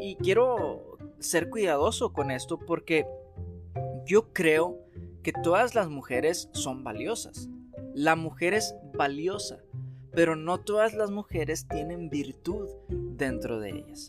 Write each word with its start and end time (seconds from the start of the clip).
Y, 0.00 0.16
quiero 0.16 0.98
ser 1.18 1.48
cuidadoso 1.48 2.12
con 2.12 2.30
esto 2.30 2.58
porque 2.58 3.06
yo 4.04 4.32
creo 4.32 4.78
que 5.22 5.32
todas 5.32 5.74
las 5.74 5.88
mujeres 5.88 6.48
son 6.52 6.84
valiosas. 6.84 7.48
La 7.94 8.16
mujer 8.16 8.54
es 8.54 8.74
valiosa, 8.94 9.58
pero 10.12 10.36
no 10.36 10.60
todas 10.60 10.94
las 10.94 11.10
mujeres 11.10 11.66
tienen 11.68 12.08
virtud 12.08 12.68
dentro 12.88 13.60
de 13.60 13.70
ellas. 13.70 14.08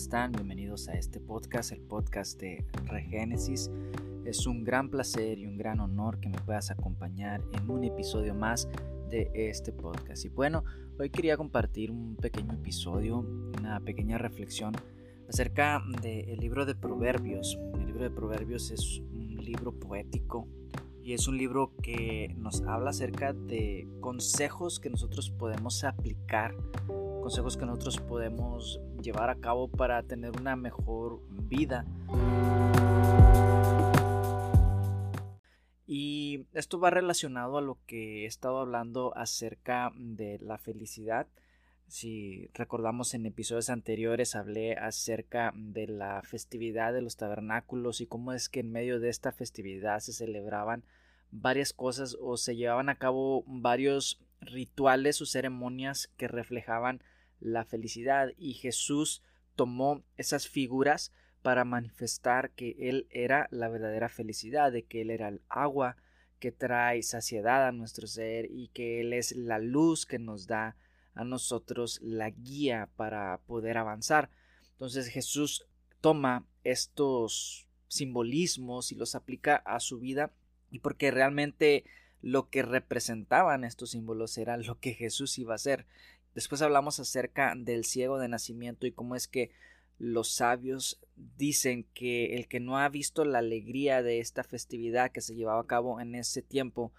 Están? 0.00 0.32
Bienvenidos 0.32 0.88
a 0.88 0.94
este 0.94 1.20
podcast, 1.20 1.72
el 1.72 1.82
podcast 1.82 2.40
de 2.40 2.64
Regénesis. 2.86 3.70
Es 4.24 4.46
un 4.46 4.64
gran 4.64 4.88
placer 4.88 5.38
y 5.38 5.44
un 5.46 5.58
gran 5.58 5.78
honor 5.78 6.20
que 6.20 6.30
me 6.30 6.38
puedas 6.38 6.70
acompañar 6.70 7.42
en 7.52 7.68
un 7.68 7.84
episodio 7.84 8.34
más 8.34 8.66
de 9.10 9.30
este 9.34 9.72
podcast. 9.72 10.24
Y 10.24 10.30
bueno, 10.30 10.64
hoy 10.98 11.10
quería 11.10 11.36
compartir 11.36 11.90
un 11.90 12.16
pequeño 12.16 12.54
episodio, 12.54 13.18
una 13.58 13.78
pequeña 13.80 14.16
reflexión 14.16 14.72
acerca 15.28 15.82
del 16.00 16.38
libro 16.38 16.64
de 16.64 16.74
Proverbios. 16.74 17.58
El 17.74 17.84
libro 17.84 18.04
de 18.04 18.10
Proverbios 18.10 18.70
es 18.70 19.00
un 19.12 19.36
libro 19.36 19.78
poético 19.78 20.48
y 21.02 21.12
es 21.12 21.28
un 21.28 21.36
libro 21.36 21.74
que 21.82 22.34
nos 22.38 22.62
habla 22.62 22.90
acerca 22.90 23.34
de 23.34 23.86
consejos 24.00 24.80
que 24.80 24.88
nosotros 24.88 25.30
podemos 25.30 25.84
aplicar, 25.84 26.54
consejos 27.20 27.58
que 27.58 27.66
nosotros 27.66 27.98
podemos 27.98 28.80
llevar 29.00 29.30
a 29.30 29.36
cabo 29.36 29.68
para 29.68 30.02
tener 30.02 30.32
una 30.38 30.56
mejor 30.56 31.20
vida. 31.28 31.84
Y 35.86 36.46
esto 36.52 36.78
va 36.78 36.90
relacionado 36.90 37.58
a 37.58 37.62
lo 37.62 37.78
que 37.86 38.22
he 38.22 38.26
estado 38.26 38.58
hablando 38.58 39.16
acerca 39.16 39.90
de 39.96 40.38
la 40.38 40.56
felicidad. 40.56 41.26
Si 41.88 42.48
recordamos 42.54 43.14
en 43.14 43.26
episodios 43.26 43.68
anteriores 43.68 44.36
hablé 44.36 44.74
acerca 44.74 45.52
de 45.56 45.88
la 45.88 46.22
festividad 46.22 46.92
de 46.92 47.02
los 47.02 47.16
tabernáculos 47.16 48.00
y 48.00 48.06
cómo 48.06 48.32
es 48.32 48.48
que 48.48 48.60
en 48.60 48.70
medio 48.70 49.00
de 49.00 49.08
esta 49.08 49.32
festividad 49.32 49.98
se 49.98 50.12
celebraban 50.12 50.84
varias 51.32 51.72
cosas 51.72 52.16
o 52.20 52.36
se 52.36 52.54
llevaban 52.54 52.88
a 52.88 52.94
cabo 52.94 53.42
varios 53.48 54.20
rituales 54.40 55.20
o 55.20 55.26
ceremonias 55.26 56.08
que 56.16 56.28
reflejaban 56.28 57.02
la 57.40 57.64
felicidad 57.64 58.32
y 58.36 58.54
Jesús 58.54 59.22
tomó 59.56 60.02
esas 60.16 60.48
figuras 60.48 61.12
para 61.42 61.64
manifestar 61.64 62.50
que 62.50 62.76
Él 62.78 63.06
era 63.10 63.48
la 63.50 63.68
verdadera 63.68 64.08
felicidad, 64.08 64.72
de 64.72 64.84
que 64.84 65.02
Él 65.02 65.10
era 65.10 65.28
el 65.28 65.40
agua 65.48 65.96
que 66.38 66.52
trae 66.52 67.02
saciedad 67.02 67.66
a 67.66 67.72
nuestro 67.72 68.06
ser 68.06 68.46
y 68.50 68.68
que 68.68 69.00
Él 69.00 69.12
es 69.12 69.32
la 69.32 69.58
luz 69.58 70.06
que 70.06 70.18
nos 70.18 70.46
da 70.46 70.76
a 71.14 71.24
nosotros 71.24 71.98
la 72.02 72.30
guía 72.30 72.88
para 72.96 73.38
poder 73.46 73.78
avanzar. 73.78 74.30
Entonces 74.72 75.08
Jesús 75.08 75.66
toma 76.00 76.46
estos 76.64 77.66
simbolismos 77.88 78.92
y 78.92 78.94
los 78.94 79.14
aplica 79.14 79.56
a 79.56 79.80
su 79.80 79.98
vida 79.98 80.32
y 80.70 80.78
porque 80.78 81.10
realmente 81.10 81.84
lo 82.22 82.48
que 82.48 82.62
representaban 82.62 83.64
estos 83.64 83.90
símbolos 83.90 84.36
era 84.38 84.56
lo 84.56 84.78
que 84.78 84.94
Jesús 84.94 85.38
iba 85.38 85.52
a 85.52 85.56
hacer 85.56 85.86
Después 86.34 86.62
hablamos 86.62 87.00
acerca 87.00 87.54
del 87.56 87.84
ciego 87.84 88.18
de 88.18 88.28
nacimiento 88.28 88.86
y 88.86 88.92
cómo 88.92 89.16
es 89.16 89.28
que 89.28 89.50
los 89.98 90.32
sabios 90.32 91.00
dicen 91.36 91.84
que 91.92 92.36
el 92.36 92.48
que 92.48 92.60
no 92.60 92.78
ha 92.78 92.88
visto 92.88 93.24
la 93.24 93.38
alegría 93.38 94.02
de 94.02 94.20
esta 94.20 94.44
festividad 94.44 95.12
que 95.12 95.20
se 95.20 95.34
llevaba 95.34 95.60
a 95.60 95.66
cabo 95.66 96.00
en 96.00 96.14
ese 96.14 96.40
tiempo 96.40 96.92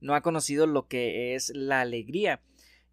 no 0.00 0.14
ha 0.14 0.20
conocido 0.20 0.66
lo 0.66 0.88
que 0.88 1.34
es 1.34 1.50
la 1.54 1.80
alegría. 1.80 2.42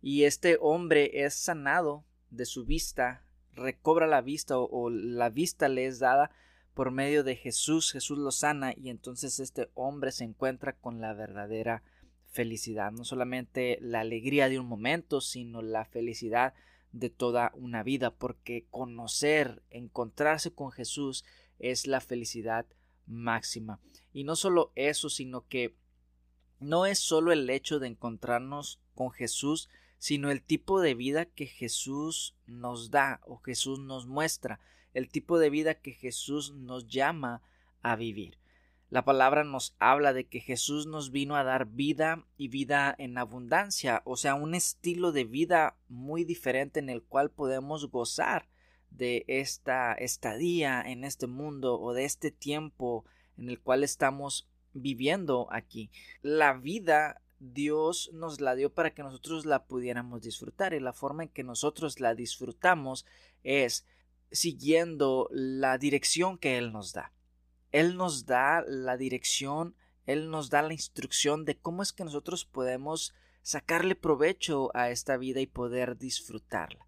Y 0.02 0.24
este 0.24 0.58
hombre 0.62 1.25
es 1.25 1.34
sanado 1.34 2.06
de 2.30 2.46
su 2.46 2.66
vista 2.66 3.24
recobra 3.59 4.08
la 4.08 4.22
vista 4.22 4.58
o, 4.58 4.90
la 4.90 5.30
vista 5.30 5.68
le 5.69 5.86
es 5.86 6.00
dada 6.00 6.31
por 6.74 6.92
medio 6.92 7.24
de 7.24 7.36
Jesús 7.36 7.92
Jesús 7.92 8.18
lo 8.18 8.31
sana 8.31 8.74
y 8.75 8.90
entonces 8.90 9.40
este 9.40 9.69
hombre 9.74 10.12
se 10.12 10.24
encuentra 10.24 10.74
con 10.74 11.02
la 11.02 11.13
verdadera 11.13 11.84
felicidad, 12.29 12.91
no 12.91 13.03
solamente 13.03 13.78
la 13.81 14.01
alegría 14.01 14.50
de 14.50 14.59
un 14.59 14.67
momento, 14.67 15.22
sino 15.22 15.62
la 15.62 15.85
felicidad 15.85 16.53
de 16.91 17.09
toda 17.09 17.51
una 17.56 17.84
vida, 17.84 18.12
porque 18.12 18.66
conocer, 18.69 19.63
encontrarse 19.69 20.51
con 20.51 20.72
Jesús 20.72 21.25
es 21.59 21.88
la 21.88 22.01
felicidad 22.01 22.66
máxima. 23.06 23.79
Y 24.13 24.23
no 24.23 24.35
solo 24.35 24.72
eso, 24.75 25.09
sino 25.09 25.47
que 25.47 25.75
no 26.59 26.85
es 26.85 27.00
solo 27.00 27.31
el 27.31 27.50
hecho 27.50 27.79
de 27.79 27.88
encontrarnos 27.88 28.79
con 28.95 29.12
Jesús, 29.12 29.69
sino 29.97 30.31
el 30.31 30.41
tipo 30.41 30.81
de 30.81 30.95
vida 30.95 31.25
que 31.25 31.45
Jesús 31.45 32.35
nos 32.47 32.89
da 32.89 33.22
o 33.25 33.38
Jesús 33.38 33.79
nos 33.79 34.07
muestra, 34.07 34.59
el 34.94 35.09
tipo 35.09 35.38
de 35.39 35.50
vida 35.50 35.75
que 35.75 35.91
Jesús 35.91 36.53
nos 36.53 36.88
llama 36.88 37.41
a 37.81 37.95
vivir. 37.95 38.38
La 38.89 39.05
palabra 39.05 39.44
nos 39.44 39.75
habla 39.77 40.13
de 40.13 40.25
que 40.25 40.39
Jesús 40.39 40.88
nos 40.88 41.11
vino 41.11 41.35
a 41.35 41.44
dar 41.44 41.67
vida 41.67 42.25
y 42.38 42.47
vida 42.47 42.95
en 42.97 43.19
abundancia, 43.19 44.01
o 44.03 44.17
sea, 44.17 44.33
un 44.33 44.55
estilo 44.55 45.11
de 45.11 45.25
vida 45.25 45.77
muy 45.89 46.23
diferente 46.23 46.79
en 46.79 46.89
el 46.89 47.03
cual 47.03 47.29
podemos 47.29 47.91
gozar 47.91 48.50
de 48.89 49.25
esta 49.27 49.94
estadía 49.94 50.81
en 50.81 51.03
este 51.03 51.27
mundo 51.27 51.79
o 51.79 51.94
de 51.94 52.05
este 52.05 52.31
tiempo 52.31 53.05
en 53.38 53.50
el 53.50 53.59
cual 53.59 53.83
estamos 53.83 54.50
viviendo 54.73 55.47
aquí. 55.51 55.91
La 56.23 56.53
vida 56.53 57.21
Dios 57.39 58.09
nos 58.11 58.41
la 58.41 58.56
dio 58.56 58.73
para 58.73 58.95
que 58.95 59.03
nosotros 59.03 59.45
la 59.45 59.66
pudiéramos 59.66 60.23
disfrutar 60.23 60.73
y 60.73 60.79
la 60.79 60.94
forma 60.94 61.23
en 61.23 61.29
que 61.29 61.44
nosotros 61.44 62.00
la 62.00 62.16
disfrutamos 62.16 63.06
es 63.44 63.85
siguiendo 64.31 65.29
la 65.31 65.77
dirección 65.77 66.39
que 66.39 66.57
Él 66.57 66.73
nos 66.73 66.94
da. 66.94 67.13
Él 67.72 67.97
nos 67.97 68.25
da 68.25 68.63
la 68.68 68.97
dirección, 68.97 69.75
Él 70.06 70.30
nos 70.30 70.50
da 70.50 70.62
la 70.62 70.74
instrucción 70.74 71.46
de 71.46 71.57
cómo 71.57 71.84
es 71.84 71.94
que 71.94 72.03
nosotros 72.03 72.46
podemos 72.46 73.13
sacarle 73.41 73.96
provecho 73.96 74.72
a 74.75 74.90
esta 74.90 75.18
vida 75.18 75.40
y 75.40 75.47
poder 75.47 75.97
disfrutarla. 75.97 76.85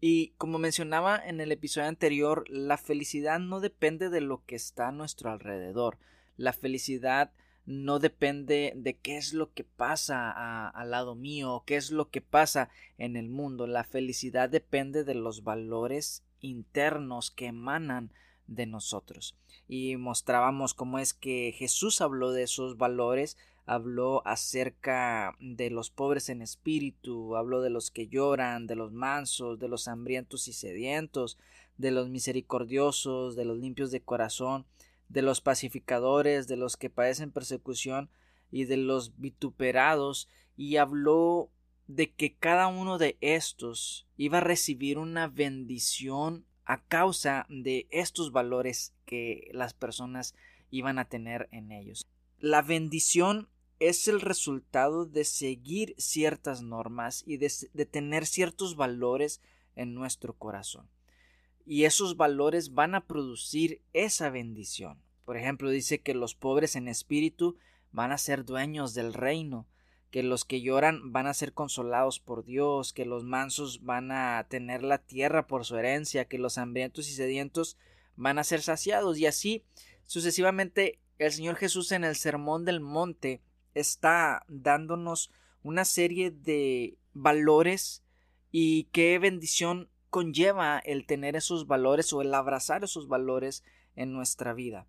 Y 0.00 0.34
como 0.36 0.58
mencionaba 0.58 1.16
en 1.16 1.40
el 1.40 1.52
episodio 1.52 1.88
anterior, 1.88 2.44
la 2.48 2.76
felicidad 2.76 3.40
no 3.40 3.60
depende 3.60 4.10
de 4.10 4.20
lo 4.20 4.44
que 4.44 4.54
está 4.54 4.88
a 4.88 4.92
nuestro 4.92 5.30
alrededor. 5.30 5.98
La 6.36 6.52
felicidad 6.52 7.32
no 7.64 7.98
depende 7.98 8.72
de 8.76 8.96
qué 8.98 9.16
es 9.16 9.32
lo 9.32 9.52
que 9.52 9.64
pasa 9.64 10.68
al 10.68 10.90
lado 10.90 11.14
mío, 11.14 11.64
qué 11.66 11.76
es 11.76 11.90
lo 11.90 12.10
que 12.10 12.20
pasa 12.20 12.68
en 12.98 13.16
el 13.16 13.28
mundo. 13.28 13.66
La 13.66 13.84
felicidad 13.84 14.48
depende 14.48 15.02
de 15.02 15.14
los 15.14 15.42
valores 15.42 16.22
internos 16.40 17.30
que 17.30 17.46
emanan 17.46 18.12
de 18.46 18.66
nosotros. 18.66 19.36
Y 19.68 19.96
mostrábamos 19.96 20.74
cómo 20.74 20.98
es 20.98 21.14
que 21.14 21.54
Jesús 21.56 22.00
habló 22.00 22.32
de 22.32 22.44
esos 22.44 22.76
valores, 22.76 23.36
habló 23.64 24.22
acerca 24.26 25.36
de 25.40 25.70
los 25.70 25.90
pobres 25.90 26.28
en 26.28 26.42
espíritu, 26.42 27.36
habló 27.36 27.62
de 27.62 27.70
los 27.70 27.90
que 27.90 28.08
lloran, 28.08 28.66
de 28.66 28.76
los 28.76 28.92
mansos, 28.92 29.58
de 29.58 29.68
los 29.68 29.88
hambrientos 29.88 30.48
y 30.48 30.52
sedientos, 30.52 31.38
de 31.76 31.90
los 31.90 32.08
misericordiosos, 32.08 33.36
de 33.36 33.44
los 33.44 33.58
limpios 33.58 33.90
de 33.90 34.02
corazón, 34.02 34.66
de 35.08 35.22
los 35.22 35.40
pacificadores, 35.40 36.48
de 36.48 36.56
los 36.56 36.76
que 36.76 36.90
padecen 36.90 37.32
persecución 37.32 38.08
y 38.50 38.64
de 38.64 38.76
los 38.76 39.18
vituperados, 39.18 40.28
y 40.56 40.76
habló 40.76 41.50
de 41.88 42.12
que 42.12 42.34
cada 42.34 42.68
uno 42.68 42.98
de 42.98 43.16
estos 43.20 44.06
iba 44.16 44.38
a 44.38 44.42
recibir 44.42 44.98
una 44.98 45.28
bendición 45.28 46.44
a 46.66 46.82
causa 46.82 47.46
de 47.48 47.86
estos 47.90 48.32
valores 48.32 48.92
que 49.06 49.48
las 49.52 49.72
personas 49.72 50.34
iban 50.70 50.98
a 50.98 51.08
tener 51.08 51.48
en 51.52 51.72
ellos. 51.72 52.06
La 52.38 52.60
bendición 52.60 53.48
es 53.78 54.08
el 54.08 54.20
resultado 54.20 55.06
de 55.06 55.24
seguir 55.24 55.94
ciertas 55.98 56.62
normas 56.62 57.22
y 57.26 57.36
de, 57.36 57.86
tener 57.86 58.26
ciertos 58.26 58.76
valores 58.76 59.40
en 59.74 59.94
nuestro 59.94 60.34
corazón. 60.34 60.88
Y 61.64 61.84
esos 61.84 62.16
valores 62.16 62.74
van 62.74 62.94
a 62.94 63.06
producir 63.06 63.82
esa 63.92 64.30
bendición. 64.30 64.98
Por 65.24 65.36
ejemplo, 65.36 65.70
dice 65.70 66.00
que 66.00 66.14
los 66.14 66.34
pobres 66.34 66.76
en 66.76 66.88
espíritu 66.88 67.56
van 67.92 68.12
a 68.12 68.18
ser 68.18 68.44
dueños 68.44 68.94
del 68.94 69.12
reino, 69.12 69.66
que 70.16 70.22
los 70.22 70.46
que 70.46 70.62
lloran 70.62 71.12
van 71.12 71.26
a 71.26 71.34
ser 71.34 71.52
consolados 71.52 72.20
por 72.20 72.42
Dios, 72.42 72.94
que 72.94 73.04
los 73.04 73.22
mansos 73.22 73.84
van 73.84 74.10
a 74.10 74.46
tener 74.48 74.82
la 74.82 74.96
tierra 74.96 75.46
por 75.46 75.66
su 75.66 75.76
herencia, 75.76 76.24
que 76.24 76.38
los 76.38 76.56
hambrientos 76.56 77.10
y 77.10 77.12
sedientos 77.12 77.76
van 78.16 78.38
a 78.38 78.44
ser 78.44 78.62
saciados 78.62 79.18
y 79.18 79.26
así 79.26 79.62
sucesivamente 80.06 81.00
el 81.18 81.32
Señor 81.32 81.56
Jesús 81.56 81.92
en 81.92 82.02
el 82.02 82.16
Sermón 82.16 82.64
del 82.64 82.80
Monte 82.80 83.42
está 83.74 84.46
dándonos 84.48 85.30
una 85.62 85.84
serie 85.84 86.30
de 86.30 86.96
valores 87.12 88.02
y 88.50 88.84
qué 88.92 89.18
bendición 89.18 89.90
conlleva 90.08 90.78
el 90.78 91.04
tener 91.04 91.36
esos 91.36 91.66
valores 91.66 92.10
o 92.14 92.22
el 92.22 92.32
abrazar 92.32 92.84
esos 92.84 93.06
valores 93.06 93.64
en 93.96 94.14
nuestra 94.14 94.54
vida. 94.54 94.86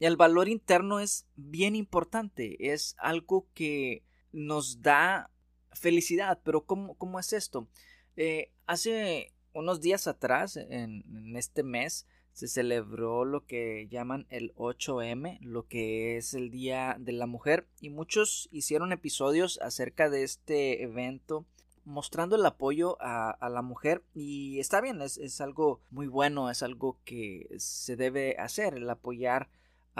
El 0.00 0.16
valor 0.16 0.48
interno 0.48 0.98
es 0.98 1.26
bien 1.36 1.76
importante, 1.76 2.72
es 2.72 2.96
algo 2.98 3.46
que 3.54 4.02
nos 4.32 4.82
da 4.82 5.30
felicidad, 5.72 6.40
pero 6.42 6.64
¿cómo, 6.64 6.94
cómo 6.94 7.20
es 7.20 7.32
esto? 7.32 7.68
Eh, 8.16 8.50
hace 8.66 9.32
unos 9.52 9.80
días 9.80 10.06
atrás, 10.06 10.56
en, 10.56 11.04
en, 11.06 11.36
este 11.36 11.62
mes, 11.62 12.06
se 12.32 12.48
celebró 12.48 13.24
lo 13.24 13.44
que 13.44 13.88
llaman 13.88 14.26
el 14.30 14.54
8M, 14.54 15.38
lo 15.42 15.66
que 15.66 16.16
es 16.16 16.34
el 16.34 16.50
Día 16.50 16.96
de 16.98 17.12
la 17.12 17.26
Mujer, 17.26 17.66
y 17.80 17.90
muchos 17.90 18.48
hicieron 18.52 18.92
episodios 18.92 19.58
acerca 19.60 20.08
de 20.08 20.22
este 20.22 20.82
evento 20.82 21.44
mostrando 21.84 22.36
el 22.36 22.46
apoyo 22.46 22.96
a, 23.00 23.36
la 23.50 23.62
mujer 23.62 24.02
y 24.14 24.60
está 24.60 24.80
bien, 24.80 25.00
es, 25.02 25.40
algo 25.40 25.80
muy 25.90 26.06
bueno, 26.06 26.50
es 26.50 26.62
algo 26.62 26.98
que 27.04 27.48
se 27.58 27.96
debe 27.96 28.36
hacer, 28.38 28.74
el 28.74 28.88
apoyar 28.88 29.48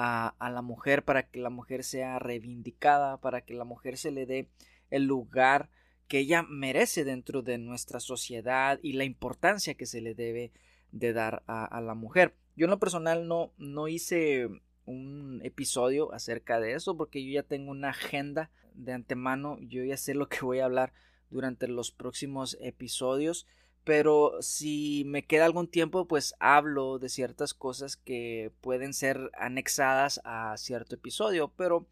a, 0.02 0.50
la 0.50 0.62
mujer 0.62 1.04
para 1.04 1.24
que 1.24 1.40
la 1.40 1.50
mujer 1.50 1.84
sea 1.84 2.18
reivindicada, 2.18 3.20
para 3.20 3.42
que 3.42 3.52
la 3.52 3.64
mujer 3.64 3.98
se 3.98 4.10
le 4.10 4.24
dé 4.24 4.48
el 4.90 5.04
lugar 5.04 5.68
que 6.08 6.20
ella 6.20 6.42
merece 6.42 7.04
dentro 7.04 7.42
de 7.42 7.58
nuestra 7.58 8.00
sociedad 8.00 8.80
y 8.82 8.94
la 8.94 9.04
importancia 9.04 9.74
que 9.74 9.86
se 9.86 10.00
le 10.00 10.14
debe 10.14 10.52
de 10.90 11.12
dar 11.12 11.42
a, 11.46 11.64
a 11.64 11.80
la 11.80 11.94
mujer. 11.94 12.34
Yo 12.56 12.64
en 12.64 12.70
lo 12.70 12.78
personal 12.78 13.28
no, 13.28 13.52
no 13.58 13.88
hice 13.88 14.48
un 14.86 15.40
episodio 15.44 16.12
acerca 16.14 16.58
de 16.58 16.72
eso 16.72 16.96
porque 16.96 17.24
yo 17.24 17.32
ya 17.32 17.42
tengo 17.42 17.70
una 17.70 17.90
agenda 17.90 18.50
de 18.74 18.92
antemano, 18.92 19.58
yo 19.60 19.84
ya 19.84 19.96
sé 19.96 20.14
lo 20.14 20.28
que 20.28 20.40
voy 20.40 20.60
a 20.60 20.64
hablar 20.64 20.92
durante 21.28 21.68
los 21.68 21.92
próximos 21.92 22.56
episodios 22.60 23.46
pero 23.84 24.36
si 24.40 25.04
me 25.06 25.24
queda 25.24 25.46
algún 25.46 25.68
tiempo 25.68 26.06
pues 26.06 26.34
hablo 26.38 26.98
de 26.98 27.08
ciertas 27.08 27.54
cosas 27.54 27.96
que 27.96 28.52
pueden 28.60 28.92
ser 28.92 29.30
anexadas 29.38 30.20
a 30.24 30.56
cierto 30.58 30.94
episodio 30.94 31.52
pero 31.56 31.86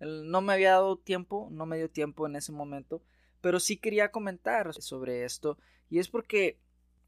no 0.00 0.40
me 0.40 0.52
había 0.52 0.72
dado 0.72 0.96
tiempo 0.96 1.48
no 1.50 1.66
me 1.66 1.76
dio 1.76 1.90
tiempo 1.90 2.26
en 2.26 2.36
ese 2.36 2.52
momento 2.52 3.02
pero 3.40 3.60
sí 3.60 3.76
quería 3.76 4.10
comentar 4.10 4.74
sobre 4.74 5.24
esto 5.24 5.58
y 5.90 6.00
es 6.00 6.08
porque 6.08 6.58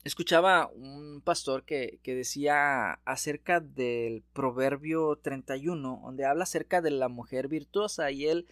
escuchaba 0.05 0.69
un 0.69 1.21
pastor 1.23 1.65
que, 1.65 1.99
que 2.03 2.15
decía 2.15 2.93
acerca 3.05 3.61
del 3.61 4.23
proverbio 4.33 5.17
31 5.17 6.03
donde 6.05 6.25
habla 6.25 6.45
acerca 6.45 6.81
de 6.81 6.91
la 6.91 7.09
mujer 7.09 7.49
virtuosa 7.49 8.11
y 8.11 8.27
él 8.27 8.47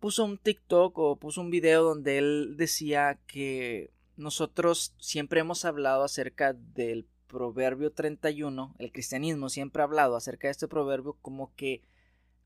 puso 0.00 0.24
un 0.24 0.38
TikTok 0.38 0.98
o 0.98 1.16
puso 1.16 1.40
un 1.40 1.50
video 1.50 1.82
donde 1.82 2.18
él 2.18 2.54
decía 2.56 3.18
que 3.26 3.90
nosotros 4.22 4.94
siempre 4.98 5.40
hemos 5.40 5.64
hablado 5.64 6.04
acerca 6.04 6.52
del 6.52 7.06
proverbio 7.26 7.92
31, 7.92 8.74
el 8.78 8.92
cristianismo 8.92 9.48
siempre 9.48 9.82
ha 9.82 9.84
hablado 9.84 10.16
acerca 10.16 10.48
de 10.48 10.52
este 10.52 10.68
proverbio 10.68 11.16
como 11.22 11.54
que 11.56 11.82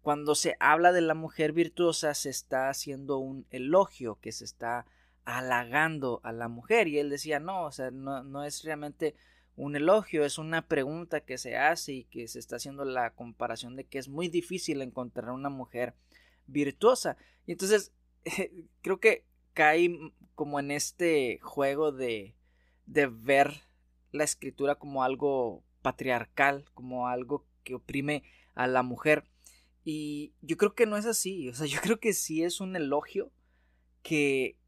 cuando 0.00 0.34
se 0.34 0.56
habla 0.60 0.92
de 0.92 1.00
la 1.00 1.14
mujer 1.14 1.52
virtuosa 1.52 2.14
se 2.14 2.30
está 2.30 2.68
haciendo 2.68 3.18
un 3.18 3.46
elogio, 3.50 4.18
que 4.20 4.32
se 4.32 4.44
está 4.44 4.86
halagando 5.24 6.20
a 6.22 6.32
la 6.32 6.48
mujer 6.48 6.86
y 6.86 6.98
él 6.98 7.10
decía 7.10 7.40
no, 7.40 7.64
o 7.64 7.72
sea, 7.72 7.90
no, 7.90 8.22
no 8.22 8.44
es 8.44 8.62
realmente 8.62 9.16
un 9.56 9.74
elogio, 9.74 10.24
es 10.24 10.38
una 10.38 10.68
pregunta 10.68 11.20
que 11.22 11.38
se 11.38 11.56
hace 11.56 11.92
y 11.92 12.04
que 12.04 12.28
se 12.28 12.38
está 12.38 12.56
haciendo 12.56 12.84
la 12.84 13.10
comparación 13.10 13.74
de 13.74 13.84
que 13.84 13.98
es 13.98 14.08
muy 14.08 14.28
difícil 14.28 14.82
encontrar 14.82 15.30
una 15.30 15.48
mujer 15.48 15.94
virtuosa. 16.46 17.16
Y 17.46 17.52
entonces 17.52 17.92
creo 18.82 19.00
que 19.00 19.24
cae 19.56 20.12
como 20.34 20.60
en 20.60 20.70
este 20.70 21.38
juego 21.40 21.90
de, 21.90 22.36
de 22.84 23.06
ver 23.06 23.62
la 24.12 24.22
escritura 24.22 24.74
como 24.74 25.02
algo 25.02 25.64
patriarcal, 25.80 26.66
como 26.74 27.08
algo 27.08 27.46
que 27.64 27.74
oprime 27.74 28.22
a 28.54 28.66
la 28.66 28.82
mujer. 28.82 29.24
Y 29.82 30.34
yo 30.42 30.58
creo 30.58 30.74
que 30.74 30.84
no 30.84 30.98
es 30.98 31.06
así. 31.06 31.48
O 31.48 31.54
sea, 31.54 31.66
yo 31.74 31.80
creo 31.80 31.98
que 31.98 32.12
sí 32.12 32.42
es 32.42 32.60
un 32.60 32.76
elogio 32.76 33.32
que 34.02 34.58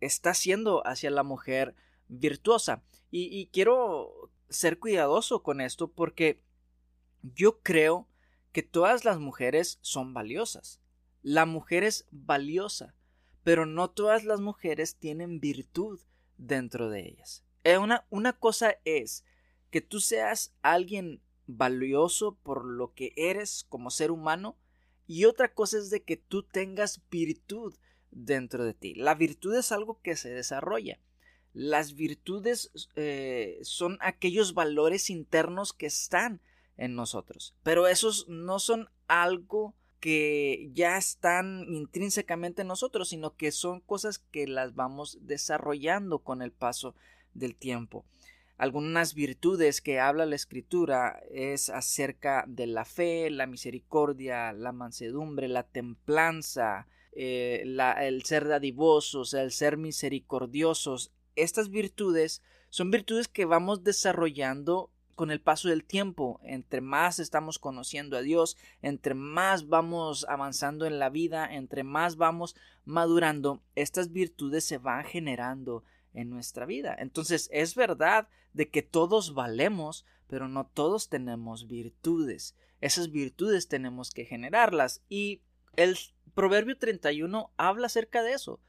está 0.00 0.30
haciendo 0.30 0.84
hacia 0.84 1.10
la 1.10 1.22
mujer 1.22 1.76
virtuosa. 2.08 2.82
Y, 3.12 3.28
y, 3.30 3.46
quiero 3.46 4.32
ser 4.48 4.80
cuidadoso 4.80 5.44
con 5.44 5.60
esto 5.60 5.92
porque 5.92 6.42
yo 7.22 7.60
creo 7.60 8.08
que 8.50 8.64
todas 8.64 9.04
las 9.04 9.20
mujeres 9.20 9.78
son 9.82 10.14
valiosas. 10.14 10.80
La 11.22 11.46
mujer 11.46 11.84
es 11.84 12.06
valiosa, 12.10 12.96
pero 13.46 13.64
no 13.64 13.88
todas 13.88 14.24
las 14.24 14.40
mujeres 14.40 14.96
tienen 14.96 15.38
virtud 15.38 16.00
dentro 16.36 16.90
de 16.90 17.06
ellas. 17.06 17.44
Eh, 17.62 17.78
una, 17.78 18.04
una 18.10 18.32
cosa 18.32 18.74
es 18.84 19.24
que 19.70 19.80
tú 19.80 20.00
seas 20.00 20.52
alguien 20.62 21.22
valioso 21.46 22.34
por 22.42 22.64
lo 22.64 22.92
que 22.92 23.12
eres 23.14 23.64
como 23.68 23.92
ser 23.92 24.10
humano 24.10 24.58
y 25.06 25.26
otra 25.26 25.54
cosa 25.54 25.78
es 25.78 25.90
de 25.90 26.02
que 26.02 26.16
tú 26.16 26.42
tengas 26.42 27.08
virtud 27.08 27.76
dentro 28.10 28.64
de 28.64 28.74
ti. 28.74 28.96
La 28.96 29.14
virtud 29.14 29.54
es 29.54 29.70
algo 29.70 30.00
que 30.02 30.16
se 30.16 30.30
desarrolla. 30.30 30.98
Las 31.52 31.94
virtudes 31.94 32.72
eh, 32.96 33.60
son 33.62 33.96
aquellos 34.00 34.54
valores 34.54 35.08
internos 35.08 35.72
que 35.72 35.86
están 35.86 36.40
en 36.76 36.96
nosotros, 36.96 37.54
pero 37.62 37.86
esos 37.86 38.26
no 38.26 38.58
son 38.58 38.90
algo 39.06 39.76
que 40.00 40.70
ya 40.72 40.96
están 40.96 41.64
intrínsecamente 41.68 42.62
en 42.62 42.68
nosotros, 42.68 43.08
sino 43.08 43.36
que 43.36 43.50
son 43.52 43.80
cosas 43.80 44.18
que 44.18 44.46
las 44.46 44.74
vamos 44.74 45.18
desarrollando 45.22 46.20
con 46.20 46.42
el 46.42 46.52
paso 46.52 46.94
del 47.34 47.56
tiempo. 47.56 48.04
Algunas 48.58 49.14
virtudes 49.14 49.82
que 49.82 50.00
habla 50.00 50.24
la 50.24 50.36
escritura 50.36 51.20
es 51.30 51.68
acerca 51.68 52.44
de 52.48 52.66
la 52.66 52.86
fe, 52.86 53.30
la 53.30 53.46
misericordia, 53.46 54.52
la 54.54 54.72
mansedumbre, 54.72 55.46
la 55.48 55.64
templanza, 55.64 56.88
eh, 57.12 57.64
el 58.00 58.22
ser 58.24 58.48
dadivosos, 58.48 59.34
el 59.34 59.52
ser 59.52 59.76
misericordiosos. 59.76 61.12
Estas 61.34 61.68
virtudes 61.68 62.42
son 62.70 62.90
virtudes 62.90 63.28
que 63.28 63.44
vamos 63.44 63.84
desarrollando 63.84 64.90
con 65.16 65.30
el 65.30 65.40
paso 65.40 65.68
del 65.68 65.82
tiempo, 65.82 66.38
entre 66.44 66.80
más 66.80 67.18
estamos 67.18 67.58
conociendo 67.58 68.16
a 68.16 68.22
Dios, 68.22 68.56
entre 68.82 69.14
más 69.14 69.66
vamos 69.66 70.26
avanzando 70.28 70.86
en 70.86 70.98
la 71.00 71.08
vida, 71.08 71.52
entre 71.52 71.82
más 71.82 72.16
vamos 72.16 72.54
madurando, 72.84 73.62
estas 73.74 74.12
virtudes 74.12 74.64
se 74.64 74.78
van 74.78 75.04
generando 75.04 75.82
en 76.12 76.30
nuestra 76.30 76.66
vida. 76.66 76.94
Entonces 76.98 77.48
es 77.50 77.74
verdad 77.74 78.28
de 78.52 78.68
que 78.68 78.82
todos 78.82 79.34
valemos, 79.34 80.04
pero 80.28 80.48
no 80.48 80.66
todos 80.66 81.08
tenemos 81.08 81.66
virtudes. 81.66 82.54
Esas 82.80 83.10
virtudes 83.10 83.68
tenemos 83.68 84.10
que 84.10 84.26
generarlas. 84.26 85.02
Y 85.08 85.40
el 85.76 85.96
Proverbio 86.34 86.76
31 86.76 87.52
habla 87.56 87.86
acerca 87.86 88.22
de 88.22 88.32
eso. 88.32 88.60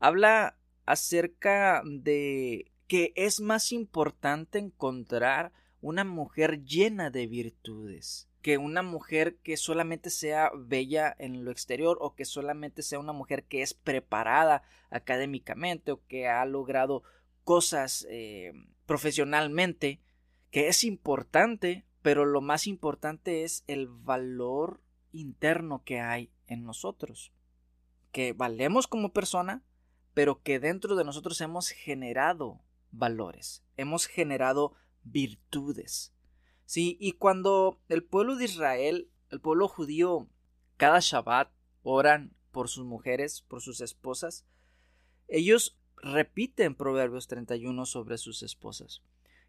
Habla 0.00 0.58
acerca 0.84 1.82
de 1.84 2.70
que 2.88 3.14
es 3.16 3.40
más 3.40 3.72
importante 3.72 4.58
encontrar 4.58 5.52
una 5.84 6.04
mujer 6.04 6.64
llena 6.64 7.10
de 7.10 7.26
virtudes 7.26 8.30
que 8.40 8.58
una 8.58 8.82
mujer 8.82 9.36
que 9.42 9.56
solamente 9.56 10.10
sea 10.10 10.50
bella 10.54 11.14
en 11.18 11.44
lo 11.44 11.50
exterior 11.50 11.96
o 12.00 12.14
que 12.14 12.24
solamente 12.26 12.82
sea 12.82 12.98
una 12.98 13.12
mujer 13.12 13.44
que 13.44 13.62
es 13.62 13.72
preparada 13.72 14.62
académicamente 14.90 15.92
o 15.92 16.04
que 16.06 16.28
ha 16.28 16.44
logrado 16.44 17.02
cosas 17.42 18.06
eh, 18.10 18.52
profesionalmente, 18.84 20.02
que 20.50 20.68
es 20.68 20.84
importante, 20.84 21.86
pero 22.02 22.26
lo 22.26 22.42
más 22.42 22.66
importante 22.66 23.44
es 23.44 23.64
el 23.66 23.88
valor 23.88 24.82
interno 25.12 25.82
que 25.82 26.00
hay 26.00 26.30
en 26.46 26.64
nosotros, 26.64 27.32
que 28.12 28.34
valemos 28.34 28.86
como 28.86 29.14
persona, 29.14 29.62
pero 30.12 30.42
que 30.42 30.60
dentro 30.60 30.96
de 30.96 31.04
nosotros 31.04 31.40
hemos 31.40 31.70
generado 31.70 32.60
valores, 32.90 33.64
hemos 33.78 34.06
generado 34.06 34.74
virtudes. 35.04 36.12
Sí, 36.66 36.96
y 37.00 37.12
cuando 37.12 37.78
el 37.88 38.02
pueblo 38.02 38.36
de 38.36 38.46
Israel, 38.46 39.10
el 39.30 39.40
pueblo 39.40 39.68
judío, 39.68 40.28
cada 40.76 40.98
Shabbat 41.00 41.50
oran 41.82 42.34
por 42.50 42.68
sus 42.68 42.84
mujeres, 42.84 43.42
por 43.42 43.60
sus 43.60 43.80
esposas, 43.80 44.44
ellos 45.28 45.76
repiten 45.96 46.74
Proverbios 46.74 47.28
31 47.28 47.86
sobre 47.86 48.18
sus 48.18 48.42
esposas. 48.42 49.02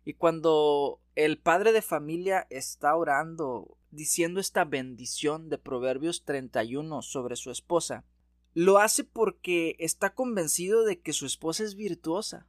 Y 0.03 0.13
cuando 0.13 1.01
el 1.15 1.39
padre 1.39 1.71
de 1.71 1.81
familia 1.81 2.45
está 2.49 2.95
orando, 2.95 3.77
diciendo 3.89 4.39
esta 4.39 4.63
bendición 4.63 5.49
de 5.49 5.57
Proverbios 5.57 6.23
31 6.25 7.01
sobre 7.01 7.35
su 7.35 7.49
esposa, 7.49 8.05
lo 8.53 8.77
hace 8.77 9.03
porque 9.03 9.75
está 9.79 10.13
convencido 10.13 10.85
de 10.85 11.01
que 11.01 11.11
su 11.11 11.25
esposa 11.25 11.63
es 11.63 11.75
virtuosa, 11.75 12.47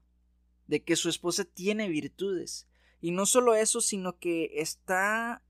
de 0.66 0.82
que 0.84 0.96
su 0.96 1.08
esposa 1.08 1.44
tiene 1.44 1.88
virtudes, 1.88 2.68
y 3.00 3.11
no 3.11 3.26
solo 3.26 3.55
eso, 3.55 3.81
sino 3.81 4.19
que 4.19 4.61
está 4.61 5.43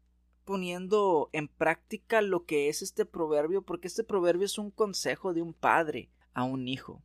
poniendo 0.45 1.29
en 1.33 1.49
práctica 1.49 2.23
lo 2.23 2.45
que 2.45 2.69
es 2.69 2.83
este 2.83 3.05
proverbio, 3.05 3.62
porque 3.62 3.88
este 3.88 4.05
proverbio 4.05 4.47
es 4.47 4.59
un 4.59 4.71
consejo 4.71 5.35
de 5.35 5.43
un 5.43 5.53
padre 5.53 6.11
a 6.35 6.45
un 6.45 6.69
hijo. 6.69 7.03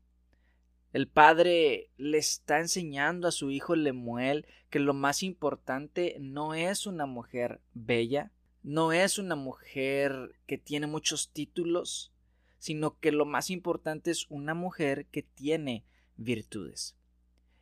El 0.94 1.08
padre 1.08 1.90
le 1.98 2.18
está 2.18 2.60
enseñando 2.60 3.28
a 3.28 3.32
su 3.32 3.50
hijo 3.50 3.76
Lemuel 3.76 4.46
que 4.70 4.80
lo 4.80 4.94
más 4.94 5.24
importante 5.24 6.18
no 6.20 6.54
es 6.54 6.86
una 6.86 7.06
mujer 7.06 7.62
bella, 7.74 8.32
no 8.62 8.92
es 8.92 9.18
una 9.18 9.36
mujer 9.36 10.36
que 10.46 10.58
tiene 10.58 10.88
muchos 10.88 11.32
títulos, 11.32 12.14
sino 12.58 13.00
que 13.00 13.12
lo 13.12 13.26
más 13.26 13.50
importante 13.50 14.12
es 14.12 14.28
una 14.30 14.54
mujer 14.54 15.08
que 15.08 15.24
tiene 15.24 15.86
virtudes. 16.18 16.96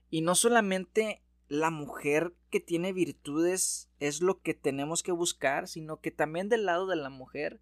Y 0.10 0.22
no 0.22 0.36
solamente 0.36 1.22
la 1.50 1.72
mujer 1.72 2.34
que 2.51 2.60
tiene 2.60 2.94
virtudes 2.94 3.89
es 4.00 4.22
lo 4.22 4.39
que 4.39 4.53
tenemos 4.53 5.03
que 5.03 5.12
buscar, 5.12 5.68
sino 5.68 6.00
que 6.00 6.12
también 6.12 6.48
del 6.48 6.65
lado 6.65 6.86
de 6.88 6.96
la 6.96 7.10
mujer, 7.10 7.60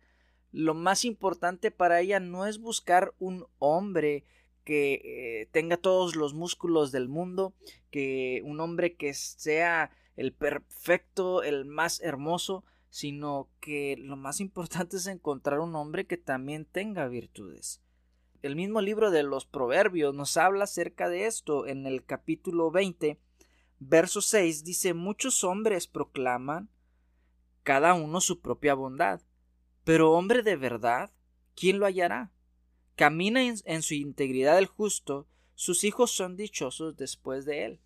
lo 0.52 0.74
más 0.74 1.06
importante 1.06 1.72
para 1.72 2.02
ella 2.02 2.20
no 2.20 2.46
es 2.46 2.60
buscar 2.60 3.14
un 3.18 3.48
hombre 3.60 4.26
que 4.66 5.02
eh, 5.42 5.50
tenga 5.52 5.78
todos 5.78 6.18
los 6.18 6.34
músculos 6.34 6.92
del 6.92 7.08
mundo, 7.08 7.54
que 7.90 8.42
un 8.44 8.60
hombre 8.60 8.98
que 8.98 9.14
sea 9.14 9.92
el 10.18 10.34
perfecto, 10.34 11.42
el 11.42 11.64
más 11.64 12.02
hermoso, 12.02 12.66
sino 12.90 13.50
que 13.62 13.96
lo 13.98 14.18
más 14.18 14.42
importante 14.42 14.98
es 14.98 15.08
encontrar 15.08 15.60
un 15.62 15.76
hombre 15.76 16.06
que 16.06 16.18
también 16.18 16.66
tenga 16.66 17.08
virtudes. 17.08 17.82
El 18.42 18.58
mismo 18.58 18.82
libro 18.82 19.12
de 19.12 19.24
los 19.24 19.46
Proverbios 19.46 20.14
nos 20.14 20.36
habla 20.36 20.66
acerca 20.66 21.08
de 21.08 21.26
esto 21.26 21.66
en 21.66 21.86
el 21.86 22.04
capítulo 22.04 22.70
20, 22.70 23.20
verso 23.80 24.22
6 24.22 24.64
dice 24.64 24.94
muchos 24.94 25.44
hombres 25.44 25.88
proclaman 25.88 26.70
cada 27.64 27.94
uno 27.94 28.22
su 28.22 28.42
propia 28.42 28.74
bondad, 28.74 29.22
pero 29.84 30.14
hombre 30.14 30.42
de 30.44 30.56
verdad, 30.56 31.12
¿quién 31.56 31.80
lo 31.80 31.86
hallará? 31.86 32.32
camina 32.98 33.44
en, 33.44 33.84
su 33.84 33.94
integridad 33.94 34.58
el 34.58 34.66
justo, 34.66 35.30
sus 35.54 35.84
hijos 35.84 36.12
son 36.12 36.36
dichosos 36.36 36.98
después 36.98 37.46
de 37.46 37.64
él. 37.64 37.82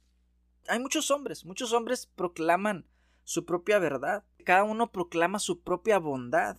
Hay 0.70 0.80
muchos 0.80 1.12
hombres, 1.12 1.46
muchos 1.46 1.74
hombres 1.74 2.08
proclaman 2.16 2.88
su 3.26 3.46
propia 3.46 3.78
verdad, 3.78 4.24
cada 4.46 4.64
uno 4.64 4.92
proclama 4.92 5.38
su 5.40 5.62
propia 5.62 6.00
bondad, 6.00 6.58